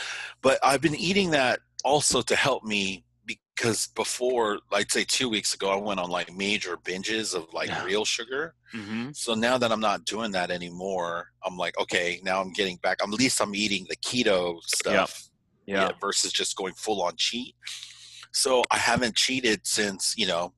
[0.41, 5.53] but I've been eating that also to help me because before I'd say two weeks
[5.53, 7.83] ago I went on like major binges of like Yeah.
[7.83, 8.55] real sugar.
[8.73, 9.13] Mhm.
[9.15, 12.97] So now that I'm not doing that anymore, I'm like, okay, now I'm getting back.
[13.03, 15.30] At least I'm eating the keto stuff
[15.65, 15.83] Yeah.
[15.83, 17.55] yeah, versus just going full on cheat.
[18.33, 20.53] So I haven't cheated since, you know,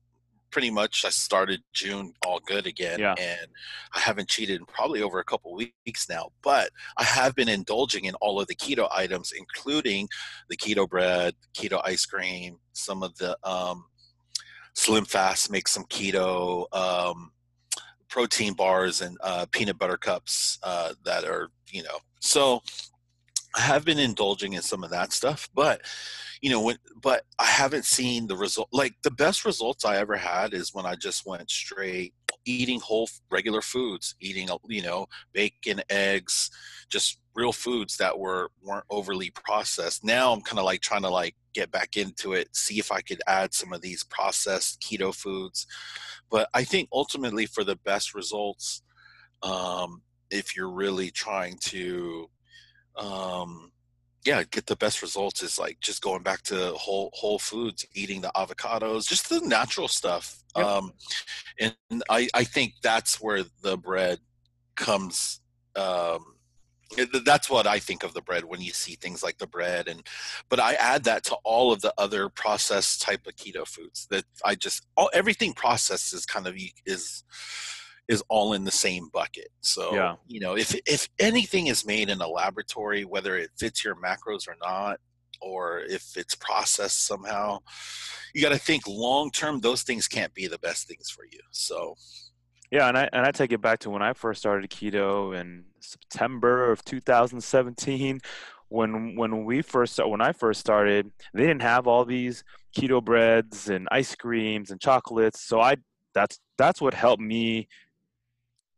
[0.50, 3.00] pretty much I started June all good again.
[3.00, 3.14] Yeah.
[3.18, 3.48] And
[3.92, 6.30] I haven't cheated in probably over a couple weeks now.
[6.42, 10.08] But I have been indulging in all of the keto items, including
[10.48, 13.84] the keto bread, keto ice cream, some of the um,
[14.74, 17.32] Slim Fast makes some keto um,
[18.08, 22.62] protein bars and uh, peanut butter cups uh, that are, you know, so
[23.56, 25.82] I have been indulging in some of that stuff, but
[26.42, 28.68] you know, when but I haven't seen the result.
[28.72, 32.14] Like the best results I ever had is when I just went straight
[32.44, 36.50] eating whole regular foods, eating you know bacon, eggs,
[36.90, 40.04] just real foods that were weren't overly processed.
[40.04, 43.00] Now I'm kind of like trying to like get back into it, see if I
[43.00, 45.66] could add some of these processed keto foods.
[46.30, 48.82] But I think ultimately for the best results,
[49.42, 52.28] um, if you're really trying to
[52.96, 53.70] um
[54.24, 58.20] yeah get the best results is like just going back to whole whole foods eating
[58.20, 60.66] the avocados just the natural stuff Yep.
[60.66, 60.92] um
[61.60, 64.20] and i i think that's where the bread
[64.76, 65.40] comes
[65.76, 66.36] um
[66.96, 69.88] it- that's what i think of the bread when you see things like the bread
[69.88, 70.06] and
[70.48, 74.24] but i add that to all of the other processed type of keto foods that
[74.44, 77.24] i just all everything processed is kind of is
[78.08, 79.48] is all in the same bucket.
[79.60, 80.16] So Yeah.
[80.26, 84.46] you know, if if anything is made in a laboratory, whether it fits your macros
[84.48, 85.00] or not,
[85.40, 87.58] or if it's processed somehow,
[88.34, 89.60] you got to think long term.
[89.60, 91.40] Those things can't be the best things for you.
[91.50, 91.94] So
[92.70, 95.64] Yeah, and I and I take it back to when I first started keto in
[95.80, 98.20] September of 2017.
[98.68, 102.42] When when we first when I first started, they didn't have all these
[102.76, 105.40] keto breads and ice creams and chocolates.
[105.42, 105.76] So I
[106.14, 107.68] that's that's what helped me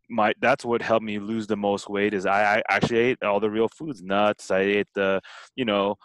[0.09, 3.41] my that's what helped me lose the most weight is I, I actually ate all
[3.41, 5.21] the real foods nuts i ate the
[5.57, 5.97] you know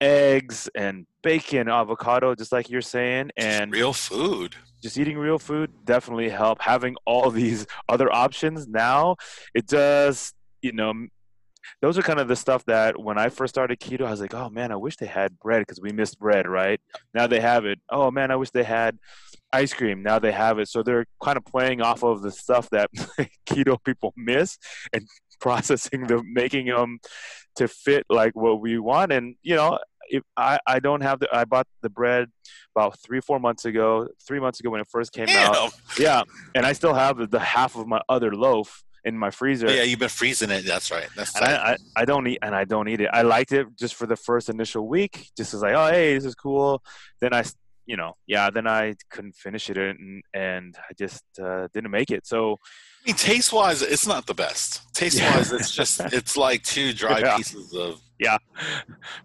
[0.00, 4.56] eggs and bacon avocado just like you're saying and real food.
[4.82, 9.16] just eating real food definitely help having all these other options now
[9.54, 10.92] it does you know
[11.80, 14.34] those are kind of the stuff that when I first started keto, I was like,
[14.34, 16.80] oh man, I wish they had bread because we missed bread, right?
[17.14, 17.80] Now they have it.
[17.90, 18.98] Oh man, I wish they had
[19.52, 20.02] ice cream.
[20.02, 20.68] Now they have it.
[20.68, 22.90] So they're kind of playing off of the stuff that
[23.46, 24.58] keto people miss
[24.92, 25.06] and
[25.40, 26.98] processing them, making them
[27.56, 29.12] to fit like what we want.
[29.12, 32.28] And, you know, if I, I don't have the I bought the bread
[32.74, 35.54] about three four months ago three months ago when it first came Damn.
[35.54, 36.22] out yeah
[36.54, 39.70] and I still have the, the half of my other loaf in my freezer.
[39.72, 40.64] Yeah, you've been freezing it.
[40.64, 41.08] That's right.
[41.16, 43.10] That's and I, I, I, don't eat and I don't eat it.
[43.12, 46.24] I liked it just for the first initial week, just as like, oh hey, this
[46.24, 46.82] is cool.
[47.20, 47.44] Then I,
[47.86, 52.10] you know, yeah, then I couldn't finish it and and I just uh, didn't make
[52.10, 52.26] it.
[52.26, 52.58] So
[53.04, 54.82] I mean, taste wise, it's not the best.
[54.94, 55.58] Taste wise, yeah.
[55.58, 57.36] it's just it's like two dry yeah.
[57.36, 58.38] pieces of yeah.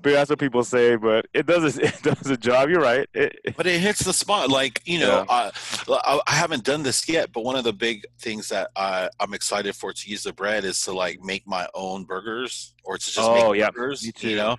[0.02, 0.96] But that's what people say.
[0.96, 2.70] But it does it does a job.
[2.70, 3.08] You're right.
[3.14, 4.50] It, but it hits the spot.
[4.50, 5.52] Like you know, yeah.
[5.90, 7.32] I, I haven't done this yet.
[7.32, 10.66] But one of the big things that I I'm excited for to use the bread
[10.66, 13.70] is to like make my own burgers or to just oh, make yeah.
[13.70, 14.04] burgers.
[14.24, 14.58] You know,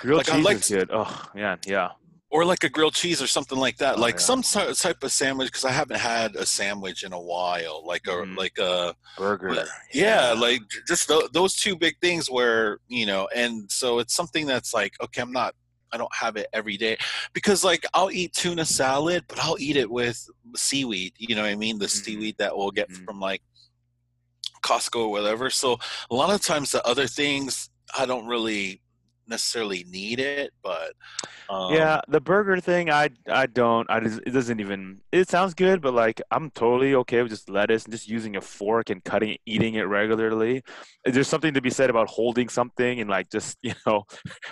[0.00, 0.90] grilled like, cheese like is good.
[0.92, 1.90] Oh man, yeah
[2.30, 4.18] or like a grilled cheese or something like that oh, like yeah.
[4.18, 8.10] some type of sandwich because i haven't had a sandwich in a while like a
[8.10, 8.36] mm.
[8.36, 9.52] like a burger
[9.92, 10.32] yeah, yeah.
[10.32, 14.72] like just th- those two big things where you know and so it's something that's
[14.72, 15.54] like okay i'm not
[15.92, 16.96] i don't have it every day
[17.32, 20.24] because like i'll eat tuna salad but i'll eat it with
[20.56, 21.90] seaweed you know what i mean the mm.
[21.90, 23.04] seaweed that we'll get mm.
[23.04, 23.42] from like
[24.62, 25.78] costco or whatever so
[26.10, 28.80] a lot of times the other things i don't really
[29.30, 30.92] necessarily need it, but
[31.48, 33.90] um, yeah, the burger thing, I I don't.
[33.90, 35.00] I just, it doesn't even.
[35.10, 38.40] It sounds good, but like I'm totally okay with just lettuce and just using a
[38.40, 40.62] fork and cutting, eating it regularly.
[41.04, 44.04] There's something to be said about holding something and like just you know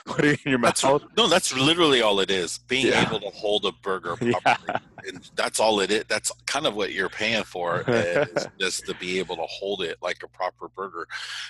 [0.06, 1.04] putting it in your that's, mouth.
[1.16, 2.58] No, that's literally all it is.
[2.58, 3.06] Being yeah.
[3.06, 4.78] able to hold a burger properly, yeah.
[5.06, 6.04] And that's all it is.
[6.08, 9.98] That's kind of what you're paying for, is just to be able to hold it
[10.02, 11.06] like a proper burger,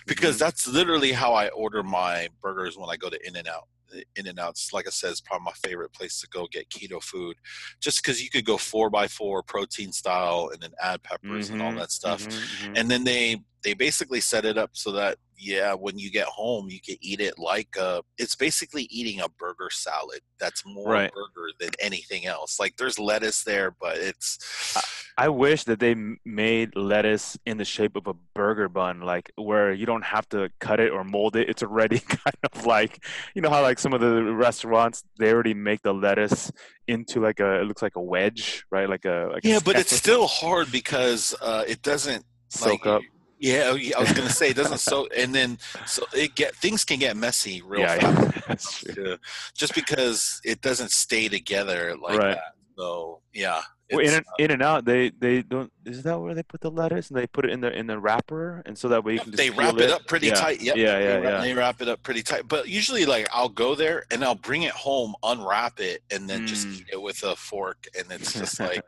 [0.06, 0.44] because mm-hmm.
[0.44, 3.68] that's literally how I order my burgers when I go to in and Out.
[4.16, 7.02] In and Out's, like I said, is probably my favorite place to go get keto
[7.02, 7.38] food,
[7.80, 11.54] just because you could go four by four protein style and then add peppers mm-hmm,
[11.54, 12.76] and all mm-hmm, that stuff, mm-hmm, mm-hmm.
[12.76, 16.68] and then they they basically set it up so that yeah, when you get home,
[16.68, 20.21] you can eat it like a, it's basically eating a burger salad.
[20.40, 21.12] That's more right.
[21.12, 22.59] burger than anything else.
[22.59, 24.77] Like there's lettuce there, but it's.
[25.16, 25.94] I, I wish that they
[26.25, 30.51] made lettuce in the shape of a burger bun, like where you don't have to
[30.61, 31.49] cut it or mold it.
[31.49, 35.55] It's already kind of like, you know how like some of the restaurants they already
[35.55, 36.51] make the lettuce
[36.88, 38.88] into like a, it looks like a wedge, right?
[38.88, 39.31] Like a.
[39.33, 43.03] Like yeah, a but it's still hard because uh, it doesn't soak like, up
[43.38, 46.98] yeah, I was gonna say it doesn't so, and then so it get things can
[46.98, 48.87] get messy real yeah, fast.
[48.96, 49.16] Yeah.
[49.55, 52.35] Just because it doesn't stay together like right.
[52.35, 52.55] that.
[52.77, 53.62] So yeah.
[53.90, 55.72] Well, in and, uh, in and out, they they don't.
[55.87, 57.98] Is that where they put the lettuce and they put it in the in the
[57.98, 60.35] wrapper, and so that way you can they wrap it, it, up pretty yeah.
[60.35, 60.61] tight.
[60.61, 60.77] Yep.
[60.77, 61.40] Yeah, yeah, they, yeah.
[61.40, 62.46] They wrap it up pretty tight.
[62.46, 66.42] But usually, like I'll go there and I'll bring it home, unwrap it, and then
[66.42, 66.46] mm.
[66.46, 68.85] just eat it with a fork, and it's just like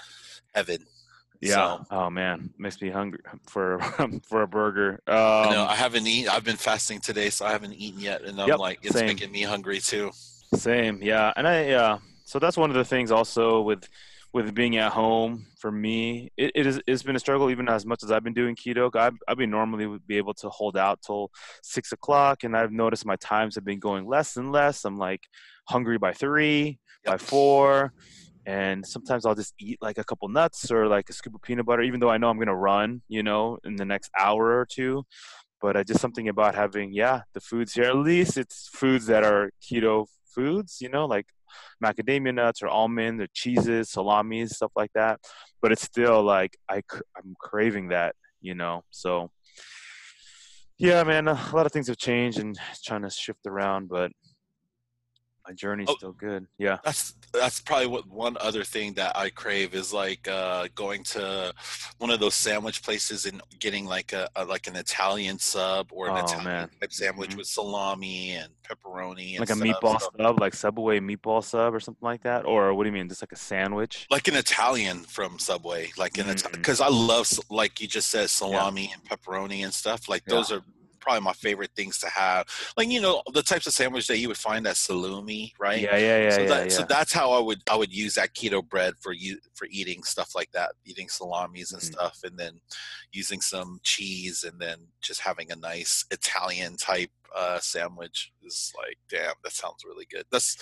[0.54, 0.84] heaven.
[1.42, 1.54] Yeah.
[1.54, 3.80] So, oh man, makes me hungry for
[4.28, 5.00] for a burger.
[5.08, 6.30] Um, I know I haven't eaten.
[6.30, 9.08] I've been fasting today, so I haven't eaten yet, and I'm yep, like, it's same.
[9.08, 10.12] making me hungry too.
[10.54, 11.98] Same, yeah, and I yeah.
[12.24, 13.88] So that's one of the things also with
[14.32, 16.30] with being at home for me.
[16.36, 18.94] It, it is it's been a struggle even as much as I've been doing keto.
[18.94, 21.32] I've I've been normally would be able to hold out till
[21.64, 24.84] six o'clock, and I've noticed my times have been going less and less.
[24.84, 25.22] I'm like
[25.68, 27.14] hungry by three, yep.
[27.14, 27.92] by four
[28.46, 31.66] and sometimes I'll just eat like a couple nuts or like a scoop of peanut
[31.66, 34.66] butter, even though I know I'm gonna run, you know, in the next hour or
[34.66, 35.04] two.
[35.60, 37.84] But uh, just something about having, yeah, the foods here.
[37.84, 41.26] At least it's foods that are keto foods, you know, like
[41.84, 45.20] macadamia nuts or almonds or cheeses, salamis, stuff like that.
[45.60, 46.82] But it's still like I
[47.16, 48.82] I'm craving that, you know.
[48.90, 49.30] So
[50.78, 54.10] yeah, man, a lot of things have changed and trying to shift around, but
[55.46, 55.96] My journey's Oh.
[55.96, 56.46] still good.
[56.58, 56.78] Yeah.
[56.84, 61.52] That's that's probably what one other thing that I crave is like uh, going to
[61.98, 66.08] one of those sandwich places and getting like a, a like an Italian sub or
[66.08, 66.70] an Oh, Italian man.
[66.80, 67.36] type sandwich Mhm.
[67.38, 69.66] with salami and pepperoni and Like a stuff.
[69.66, 72.44] meatball sub, like Subway meatball sub or something like that?
[72.44, 73.08] Or what do you mean?
[73.08, 74.06] Just like a sandwich?
[74.10, 76.52] like an Italian from Subway, like an Mm.
[76.52, 80.08] because I love like you just said salami and pepperoni and stuff.
[80.08, 80.34] Like Yeah.
[80.36, 80.62] those are
[81.02, 82.46] probably my favorite things to have.
[82.76, 85.82] Like you know the types of sandwich that you would find at Salumi, right?
[85.82, 86.76] Yeah, yeah, yeah, so yeah, that yeah.
[86.76, 90.02] so that's how I would I would use that keto bread for you for eating
[90.04, 91.86] stuff like that, eating salamis and Mhm.
[91.86, 92.60] stuff, and then
[93.12, 98.98] using some cheese and then just having a nice Italian type uh, sandwich is like
[99.08, 100.24] damn that sounds really good.
[100.30, 100.56] That's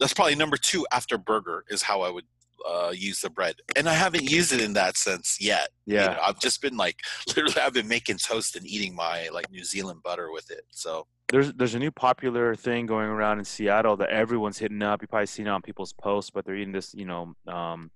[0.00, 2.24] that's probably number two after burger is how I would
[2.68, 5.68] uh, use the bread, and I haven't used it in that sense yet.
[5.86, 6.06] you yeah.
[6.06, 9.64] know, I've just been like literally I've been making toast and eating my like New
[9.64, 10.64] Zealand butter with it.
[10.70, 15.02] So there's there's a new popular thing going around in Seattle that everyone's hitting up.
[15.02, 17.90] You probably seen it on people's posts, but they're eating this, you know, um,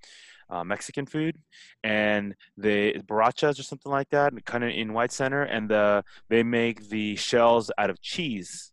[0.51, 1.37] uh, Mexican food,
[1.85, 6.43] and they barachas or something like that, kind of in White Center, and the they
[6.43, 8.73] make the shells out of cheese.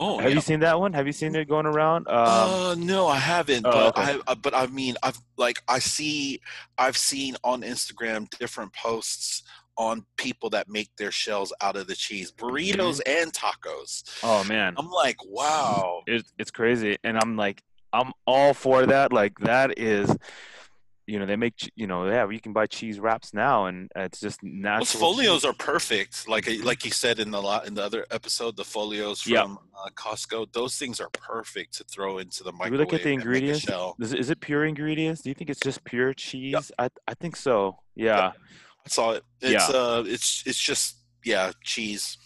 [0.00, 0.92] Oh Have you seen that one?
[0.94, 2.08] Have you seen it going around?
[2.08, 3.64] Um, uh, no, I haven't.
[3.66, 4.12] Oh, but okay.
[4.14, 6.40] I, uh, but I mean, I've like I see,
[6.78, 9.42] I've seen on Instagram different posts
[9.76, 13.22] on people that make their shells out of the cheese, burritos Mm-hmm.
[13.22, 14.02] and tacos.
[14.22, 16.02] oh man, I'm like, wow.
[16.06, 19.12] it, it's crazy, and I'm like, I'm all for that.
[19.12, 20.14] Like that is.
[21.10, 24.20] You know they make you know yeah you can buy cheese wraps now and it's
[24.20, 25.00] just Those natural.
[25.00, 25.50] folios cheese.
[25.50, 26.28] are perfect.
[26.28, 29.42] Like like you said in the lot in the other episode, the folios Yeah.
[29.42, 30.52] from uh, Costco.
[30.52, 32.72] Those things are perfect to throw into the microwave.
[32.72, 33.96] we look at the and make a ingredients, shell.
[33.98, 35.22] Is it, is it pure ingredients?
[35.22, 36.70] Do you think it's just pure cheese?
[36.78, 37.78] I I think so.
[37.96, 38.32] Yeah.
[38.84, 39.12] That's all.
[39.14, 42.16] It, it's uh, it's it's just yeah, cheese.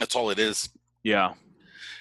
[0.00, 0.68] That's all it is.
[1.02, 1.34] Yeah.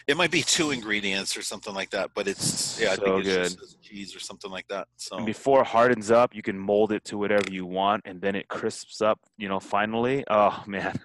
[0.07, 3.25] It might be two ingredients or something like that, but it's yeah, I So think
[3.25, 3.59] it's good.
[3.59, 4.87] just cheese or something like that.
[4.97, 8.19] So And before it hardens up, you can mold it to whatever you want, and
[8.21, 9.19] then it crisps up.
[9.37, 10.23] You know, finally.
[10.29, 10.99] Oh man,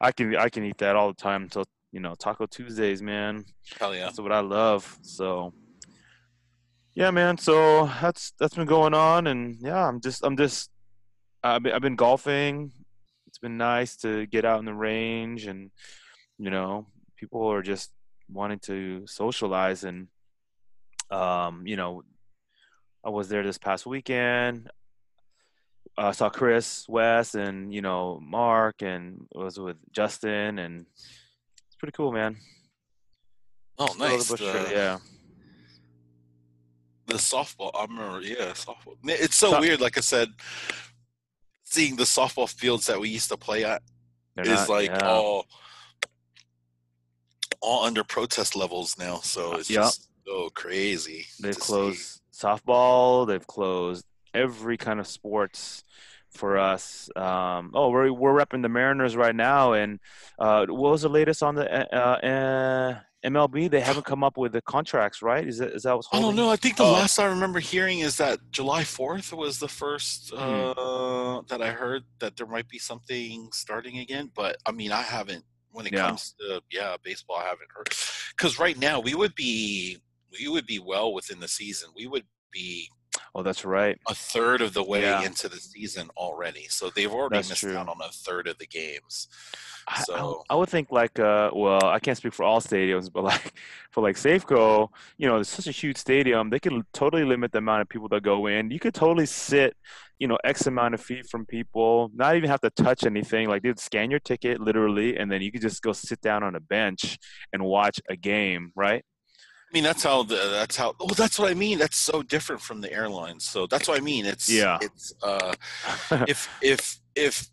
[0.00, 3.44] I can I can eat that all the time until you know Taco Tuesdays, man.
[3.78, 4.04] hell yeah.
[4.04, 4.98] That's what I love.
[5.02, 5.52] So.
[6.94, 7.38] Yeah, man.
[7.38, 10.70] So that's that's been going on, and yeah, I'm just I'm just
[11.42, 12.70] I've been, I've been golfing.
[13.26, 15.72] It's been nice to get out in the range, and
[16.38, 16.86] you know,
[17.16, 17.90] people are just
[18.28, 20.08] wanting to socialize, and
[21.10, 22.02] um, you know,
[23.04, 24.70] I was there this past weekend.
[25.96, 30.86] I saw Chris, Wes, and you know Mark, and was with Justin, and
[31.66, 32.36] it's pretty cool, man.
[33.78, 34.28] Oh, the nice.
[34.30, 34.98] Busch The, yeah.
[37.06, 37.70] the softball.
[37.74, 38.20] I remember.
[38.22, 38.96] Yeah, softball.
[39.04, 39.80] It's so So- weird.
[39.80, 40.28] Like I said,
[41.64, 43.82] seeing the softball fields that we used to play at
[44.34, 45.06] They're is not- like yeah.
[45.08, 45.46] all
[47.64, 49.16] all under protest levels now.
[49.22, 49.82] So it's Yeah.
[49.82, 51.26] just so crazy.
[51.40, 51.66] They've to see.
[51.66, 53.26] closed softball.
[53.26, 54.04] They've closed
[54.34, 55.82] every kind of sports
[56.30, 57.08] for us.
[57.16, 59.72] Um, oh, we're we're repping the Mariners right now.
[59.72, 59.98] And
[60.38, 63.70] uh, what was the latest on the uh, uh, MLB?
[63.70, 65.46] They haven't come up with the contracts, right?
[65.46, 66.50] Is that is that what's I don't know.
[66.50, 66.92] I think the Oh.
[66.92, 70.36] last I remember hearing is that July 4th was the first Hmm.
[70.76, 74.30] uh, that I heard that there might be something starting again.
[74.34, 75.44] But I mean, I haven't.
[75.74, 76.06] When it Yeah.
[76.06, 77.88] comes to yeah baseball, I haven't heard.
[78.30, 79.98] Because right now we would be
[80.30, 81.90] we would be well within the season.
[81.96, 82.88] We would be
[83.36, 83.98] Oh, that's right.
[84.08, 85.22] a third of the way Yeah.
[85.22, 86.66] into the season already.
[86.68, 87.76] So they've already That's missed true.
[87.76, 89.28] out on a third of the games.
[89.88, 93.12] I- I, So- I would think like uh well I can't speak for all stadiums
[93.14, 93.52] but like
[93.90, 97.58] for like Safeco you know it's such a huge stadium they could totally limit the
[97.58, 99.76] amount of people that go in you could totally sit
[100.18, 103.62] you know X amount of feet from people not even have to touch anything like
[103.62, 106.60] they'd scan your ticket literally and then you could just go sit down on a
[106.60, 107.18] bench
[107.52, 109.04] and watch a game right
[109.74, 110.94] I mean, that's how the that's how.
[111.00, 111.78] Oh, that's what I mean.
[111.78, 113.42] That's so different from the airlines.
[113.44, 114.24] So that's what I mean.
[114.24, 114.78] It's Yeah.
[114.80, 115.52] It's uh,
[116.28, 117.48] if if if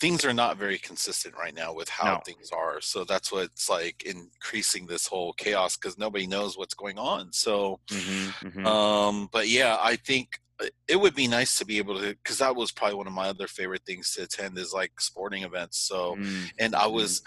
[0.00, 2.20] things are not very consistent right now with how No.
[2.26, 6.98] things are, so that's what's like increasing this whole chaos because nobody knows what's going
[6.98, 7.32] on.
[7.32, 8.66] So, mm-hmm, mm-hmm.
[8.66, 12.38] um, but yeah, I think uh, it would be nice to be able to because
[12.38, 15.78] that was probably one of my other favorite things to attend is like sporting events.
[15.78, 17.22] So Mm, and I was,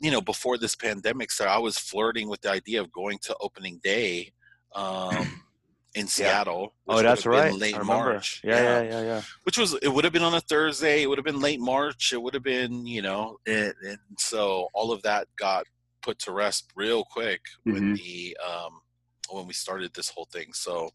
[0.00, 3.36] you know, before this pandemic started, I was flirting with the idea of going to
[3.40, 4.32] opening day
[4.74, 5.42] um,
[5.94, 6.74] in Seattle.
[6.84, 8.42] which oh that's right Late March.
[8.44, 11.02] yeah yeah yeah yeah Which was it would have been on a Thursday.
[11.02, 12.12] It would have been late March.
[12.12, 15.64] It would have been, you know, and, and so all of that got
[16.02, 17.96] put to rest real quick when Mhm.
[17.96, 18.80] the um,
[19.30, 20.52] when we started this whole thing.
[20.52, 20.90] So,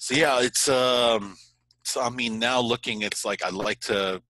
[0.00, 1.36] so yeah, it's um,
[1.84, 4.22] so I mean, now looking, it's like I'd like to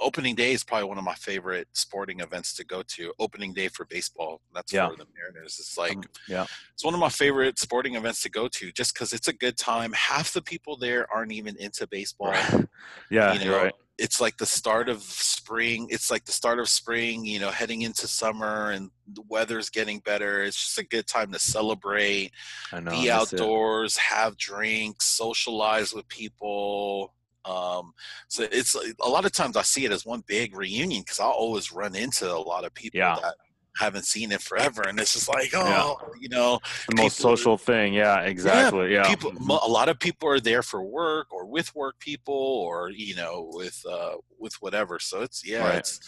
[0.00, 3.12] opening day is probably one of my favorite sporting events to go to.
[3.18, 4.40] Opening day for baseball.
[4.54, 4.88] That's Yeah.
[4.88, 5.58] for the Mariners.
[5.60, 6.46] It's like Um, yeah.
[6.72, 9.56] it's one of my favorite sporting events to go to, just because it's a good
[9.58, 9.92] time.
[9.92, 12.32] Half the people there aren't even into baseball.
[13.10, 13.74] yeah, you you're know, right.
[13.98, 15.86] it's like the start of spring.
[15.90, 17.24] It's like the start of spring.
[17.24, 20.42] You know, heading into summer, and the weather's getting better.
[20.42, 22.32] It's just a good time to celebrate
[22.72, 22.90] I know.
[22.90, 23.40] be that's it.
[23.40, 27.14] outdoors, have drinks, socialize with people.
[27.44, 27.92] Um,
[28.28, 31.30] so it's a lot of times I see it as one big reunion because I'll
[31.30, 33.16] always run into a lot of people Yeah.
[33.22, 33.34] that
[33.78, 36.08] haven't seen it forever, and it's just like, oh, Yeah.
[36.20, 36.58] you know,
[36.88, 37.94] the most people- social thing.
[37.94, 38.92] Yeah, exactly.
[38.92, 39.08] Yeah.
[39.08, 39.32] people.
[39.32, 39.62] Mhm.
[39.62, 43.48] A lot of people are there for work or with work people or you know
[43.52, 44.98] with uh, with whatever.
[44.98, 45.78] So it's yeah, Right.
[45.78, 45.98] it's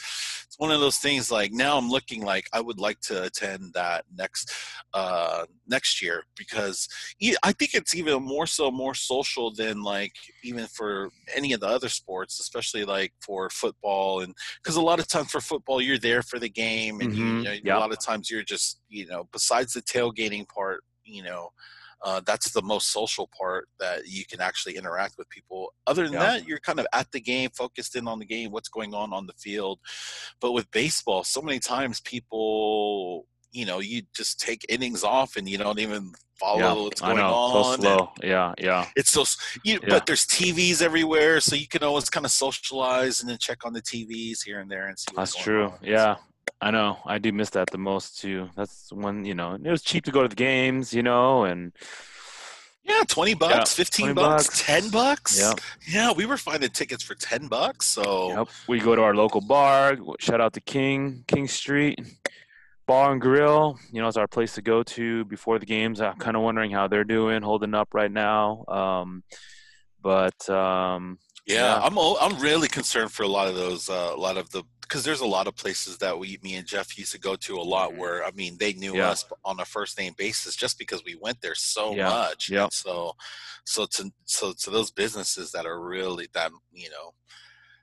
[0.47, 1.31] it's one of those things.
[1.31, 4.53] Like now, I'm looking like I would like to attend that next
[4.95, 6.87] uh, next year because
[7.43, 11.67] i think it's even more so more social than like even for any of the
[11.67, 15.97] other sports, especially like for football and because a lot of times for football you're
[15.97, 17.37] there for the game and you, Mhm.
[17.39, 17.79] you know, Yeah.
[17.79, 21.51] a lot of times you're just you know besides the tailgating part you know
[22.05, 25.73] uh, that's the most social part that you can actually interact with people.
[25.87, 26.19] Other than Yeah.
[26.33, 29.13] that, you're kind of at the game, focused in on the game, what's going on
[29.13, 29.79] on the field.
[30.41, 35.49] But with baseball, so many times people, you know, you just take innings off and
[35.49, 37.33] you don't even follow yeah, what's I going know.
[37.35, 37.77] on.
[37.77, 38.11] So slow.
[38.21, 38.89] Yeah, yeah.
[38.97, 39.25] It's so,
[39.65, 39.89] you, Yeah.
[39.91, 43.73] but there's TVs everywhere, so you can always kind of socialize and then check on
[43.75, 45.05] the TVs here and there and see.
[45.15, 45.67] What's That's true.
[45.67, 45.79] on.
[45.83, 46.17] Yeah.
[46.63, 46.99] I know.
[47.05, 48.49] I do miss that the most too.
[48.57, 51.73] That's when, you know, it was cheap to go to the games, you know, and
[52.85, 54.63] Yeah, twenty bucks, fifteen 20 bucks, bucks.
[54.63, 55.39] ten bucks.
[55.41, 55.61] Yep.
[55.89, 57.87] Yeah, we were finding tickets for ten bucks.
[57.87, 58.49] So Yep.
[58.69, 59.97] We go to our local bar.
[60.21, 62.01] Shout out to King, King Street
[62.87, 63.79] Bar and Grill.
[63.93, 66.01] You know, it's our place to go to before the games.
[66.01, 68.65] I'm kind of wondering how they're doing, holding up right now.
[68.69, 69.23] Um,
[70.01, 71.81] but um, Yeah, Yeah.
[71.83, 75.05] I'm I'm really concerned for a lot of those, uh, a lot of the because
[75.05, 77.63] there's a lot of places that we, me and Jeff used to go to a
[77.63, 77.97] lot Mhm.
[77.99, 79.11] where I mean they knew Yeah.
[79.11, 82.51] us on a first name basis just because we went there so Yeah, much.
[82.51, 82.65] yep.
[82.65, 83.17] And so,
[83.65, 87.15] so to so to those businesses that are really that you know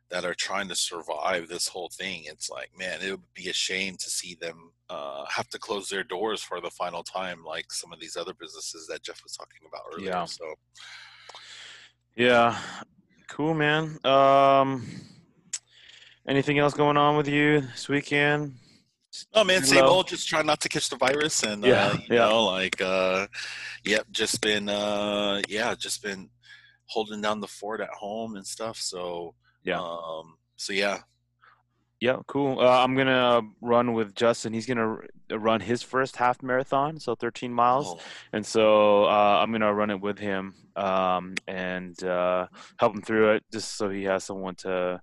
[0.10, 3.54] that are trying to survive this whole thing, it's like man, it would be a
[3.54, 7.72] shame to see them uh, have to close their doors for the final time, like
[7.72, 10.10] some of these other businesses that Jeff was talking about earlier.
[10.10, 10.26] Yeah.
[10.26, 10.56] So.
[12.16, 12.60] yeah,
[13.28, 14.00] cool, man.
[14.04, 14.86] Um,
[16.30, 18.54] anything else going on with you this weekend?
[19.34, 20.08] Oh man, same old.
[20.08, 22.26] Just try not to catch the virus, and Yeah, uh, you yeah.
[22.30, 23.26] know, like, uh,
[23.84, 26.30] yep, just been, uh, yeah, just been
[26.86, 28.78] holding down the fort at home and stuff.
[28.78, 29.80] So, Yeah.
[29.82, 31.00] um, so yeah,
[32.02, 32.60] Yeah, cool.
[32.62, 34.54] Uh, I'm gonna run with Justin.
[34.54, 35.00] He's gonna
[35.32, 37.88] run his first half marathon, so 13 miles.
[37.88, 38.00] Oh,
[38.32, 43.32] and so uh, I'm gonna run it with him um, and uh, help him through
[43.34, 45.02] it, just so he has someone to,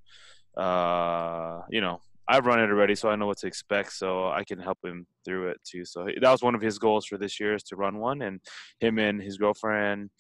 [0.57, 4.43] uh, you know, I've run it already, so I know what to expect, so I
[4.43, 5.85] can help him through it too.
[5.85, 8.41] So that was one of his goals for this year is to run one, and
[8.81, 10.11] him and his girlfriend.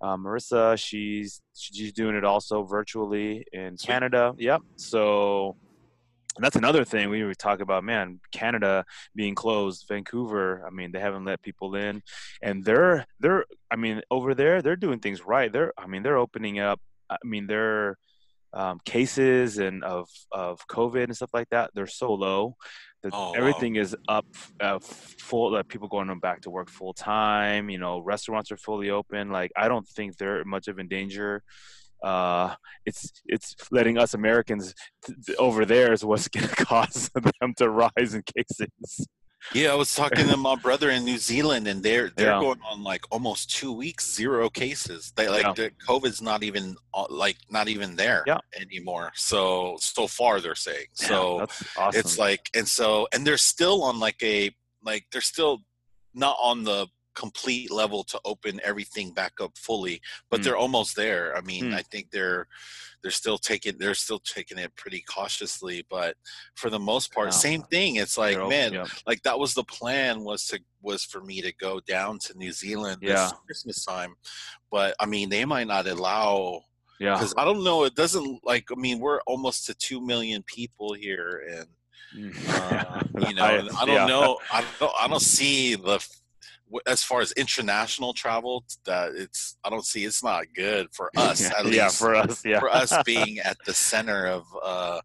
[0.00, 4.34] Uh, Marissa, she's she's doing it also virtually in Canada.
[4.36, 4.62] Yep.
[4.76, 5.56] So
[6.36, 7.84] and that's another thing we were talking about.
[7.84, 8.84] Man, Canada
[9.14, 10.64] being closed, Vancouver.
[10.66, 12.02] I mean, they haven't let people in,
[12.40, 13.44] and they're they're.
[13.70, 15.52] I mean, over there, they're doing things right.
[15.52, 15.72] They're.
[15.76, 16.80] I mean, they're opening up.
[17.10, 17.98] I mean, their
[18.54, 21.70] um, cases and of of COVID and stuff like that.
[21.74, 22.56] They're so low
[23.02, 23.32] that Oh, wow.
[23.32, 24.26] everything is up
[24.60, 25.52] uh, full.
[25.52, 27.70] Like people going back to work full time.
[27.70, 29.30] You know, restaurants are fully open.
[29.30, 31.42] Like I don't think they're much of in danger.
[32.02, 34.74] Uh, it's it's letting us Americans
[35.04, 39.06] t- t- over there is what's going to cause them to rise in cases.
[39.54, 39.72] Yeah.
[39.72, 42.40] I was talking to my brother in New Zealand, and they're they're Yeah.
[42.40, 45.12] going on like almost two weeks, zero cases.
[45.16, 45.52] They like Yeah.
[45.54, 48.38] the COVID's not even uh, like not even there Yeah.
[48.58, 49.12] anymore.
[49.14, 51.46] So so far, they're saying so.
[51.76, 51.98] awesome.
[52.00, 54.50] it's like and so and they're still on like a
[54.84, 55.62] like they're still
[56.14, 60.00] not on the complete level to open everything back up fully
[60.30, 60.44] but Mm.
[60.44, 61.74] they're almost there i mean Mm.
[61.74, 62.46] i think they're
[63.02, 66.16] they're still taking they're still taking it pretty cautiously but
[66.54, 67.30] for the most part Wow.
[67.32, 68.86] same thing it's like open, man yeah.
[69.06, 72.52] like that was the plan was to was for me to go down to new
[72.52, 73.30] zealand this Yeah.
[73.46, 74.14] christmas time
[74.70, 76.62] but i mean they might not allow
[77.00, 80.42] yeah, because i don't know it doesn't like i mean we're almost to 2 million
[80.44, 81.66] people here and
[82.14, 84.06] uh, you know, and I don't Yeah.
[84.06, 84.38] know.
[84.50, 84.92] I don't.
[85.00, 85.98] I don't see the
[86.86, 89.56] as far as international travel that it's.
[89.64, 91.40] I don't see it's not good for us.
[91.42, 95.00] yeah, at least yeah, for us, yeah, for us being at the center of uh,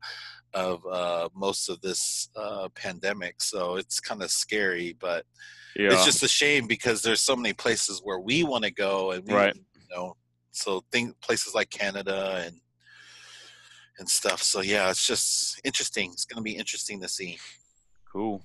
[0.54, 3.42] of uh, most of this uh, pandemic.
[3.42, 5.26] So it's kind of scary, but
[5.76, 9.12] yeah, it's just a shame because there's so many places where we want to go,
[9.12, 9.56] and we, Right.
[9.56, 10.16] you know,
[10.52, 12.60] so think places like Canada and
[14.00, 14.42] and stuff.
[14.44, 16.12] So yeah, it's just interesting.
[16.14, 17.38] It's going to be interesting to see.
[18.12, 18.42] Cool.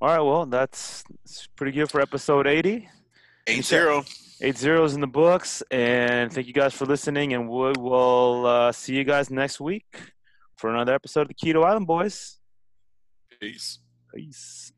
[0.00, 0.20] All right.
[0.20, 2.88] Well, that's, that's pretty good for episode 80.
[3.46, 4.04] Eight zero.
[4.40, 5.62] Eight zeros in the books.
[5.70, 7.34] And thank you guys for listening.
[7.34, 9.84] And we will uh, see you guys next week
[10.56, 12.38] for another episode of the Keto Island Boys.
[13.40, 13.78] Peace.
[14.14, 14.72] Peace.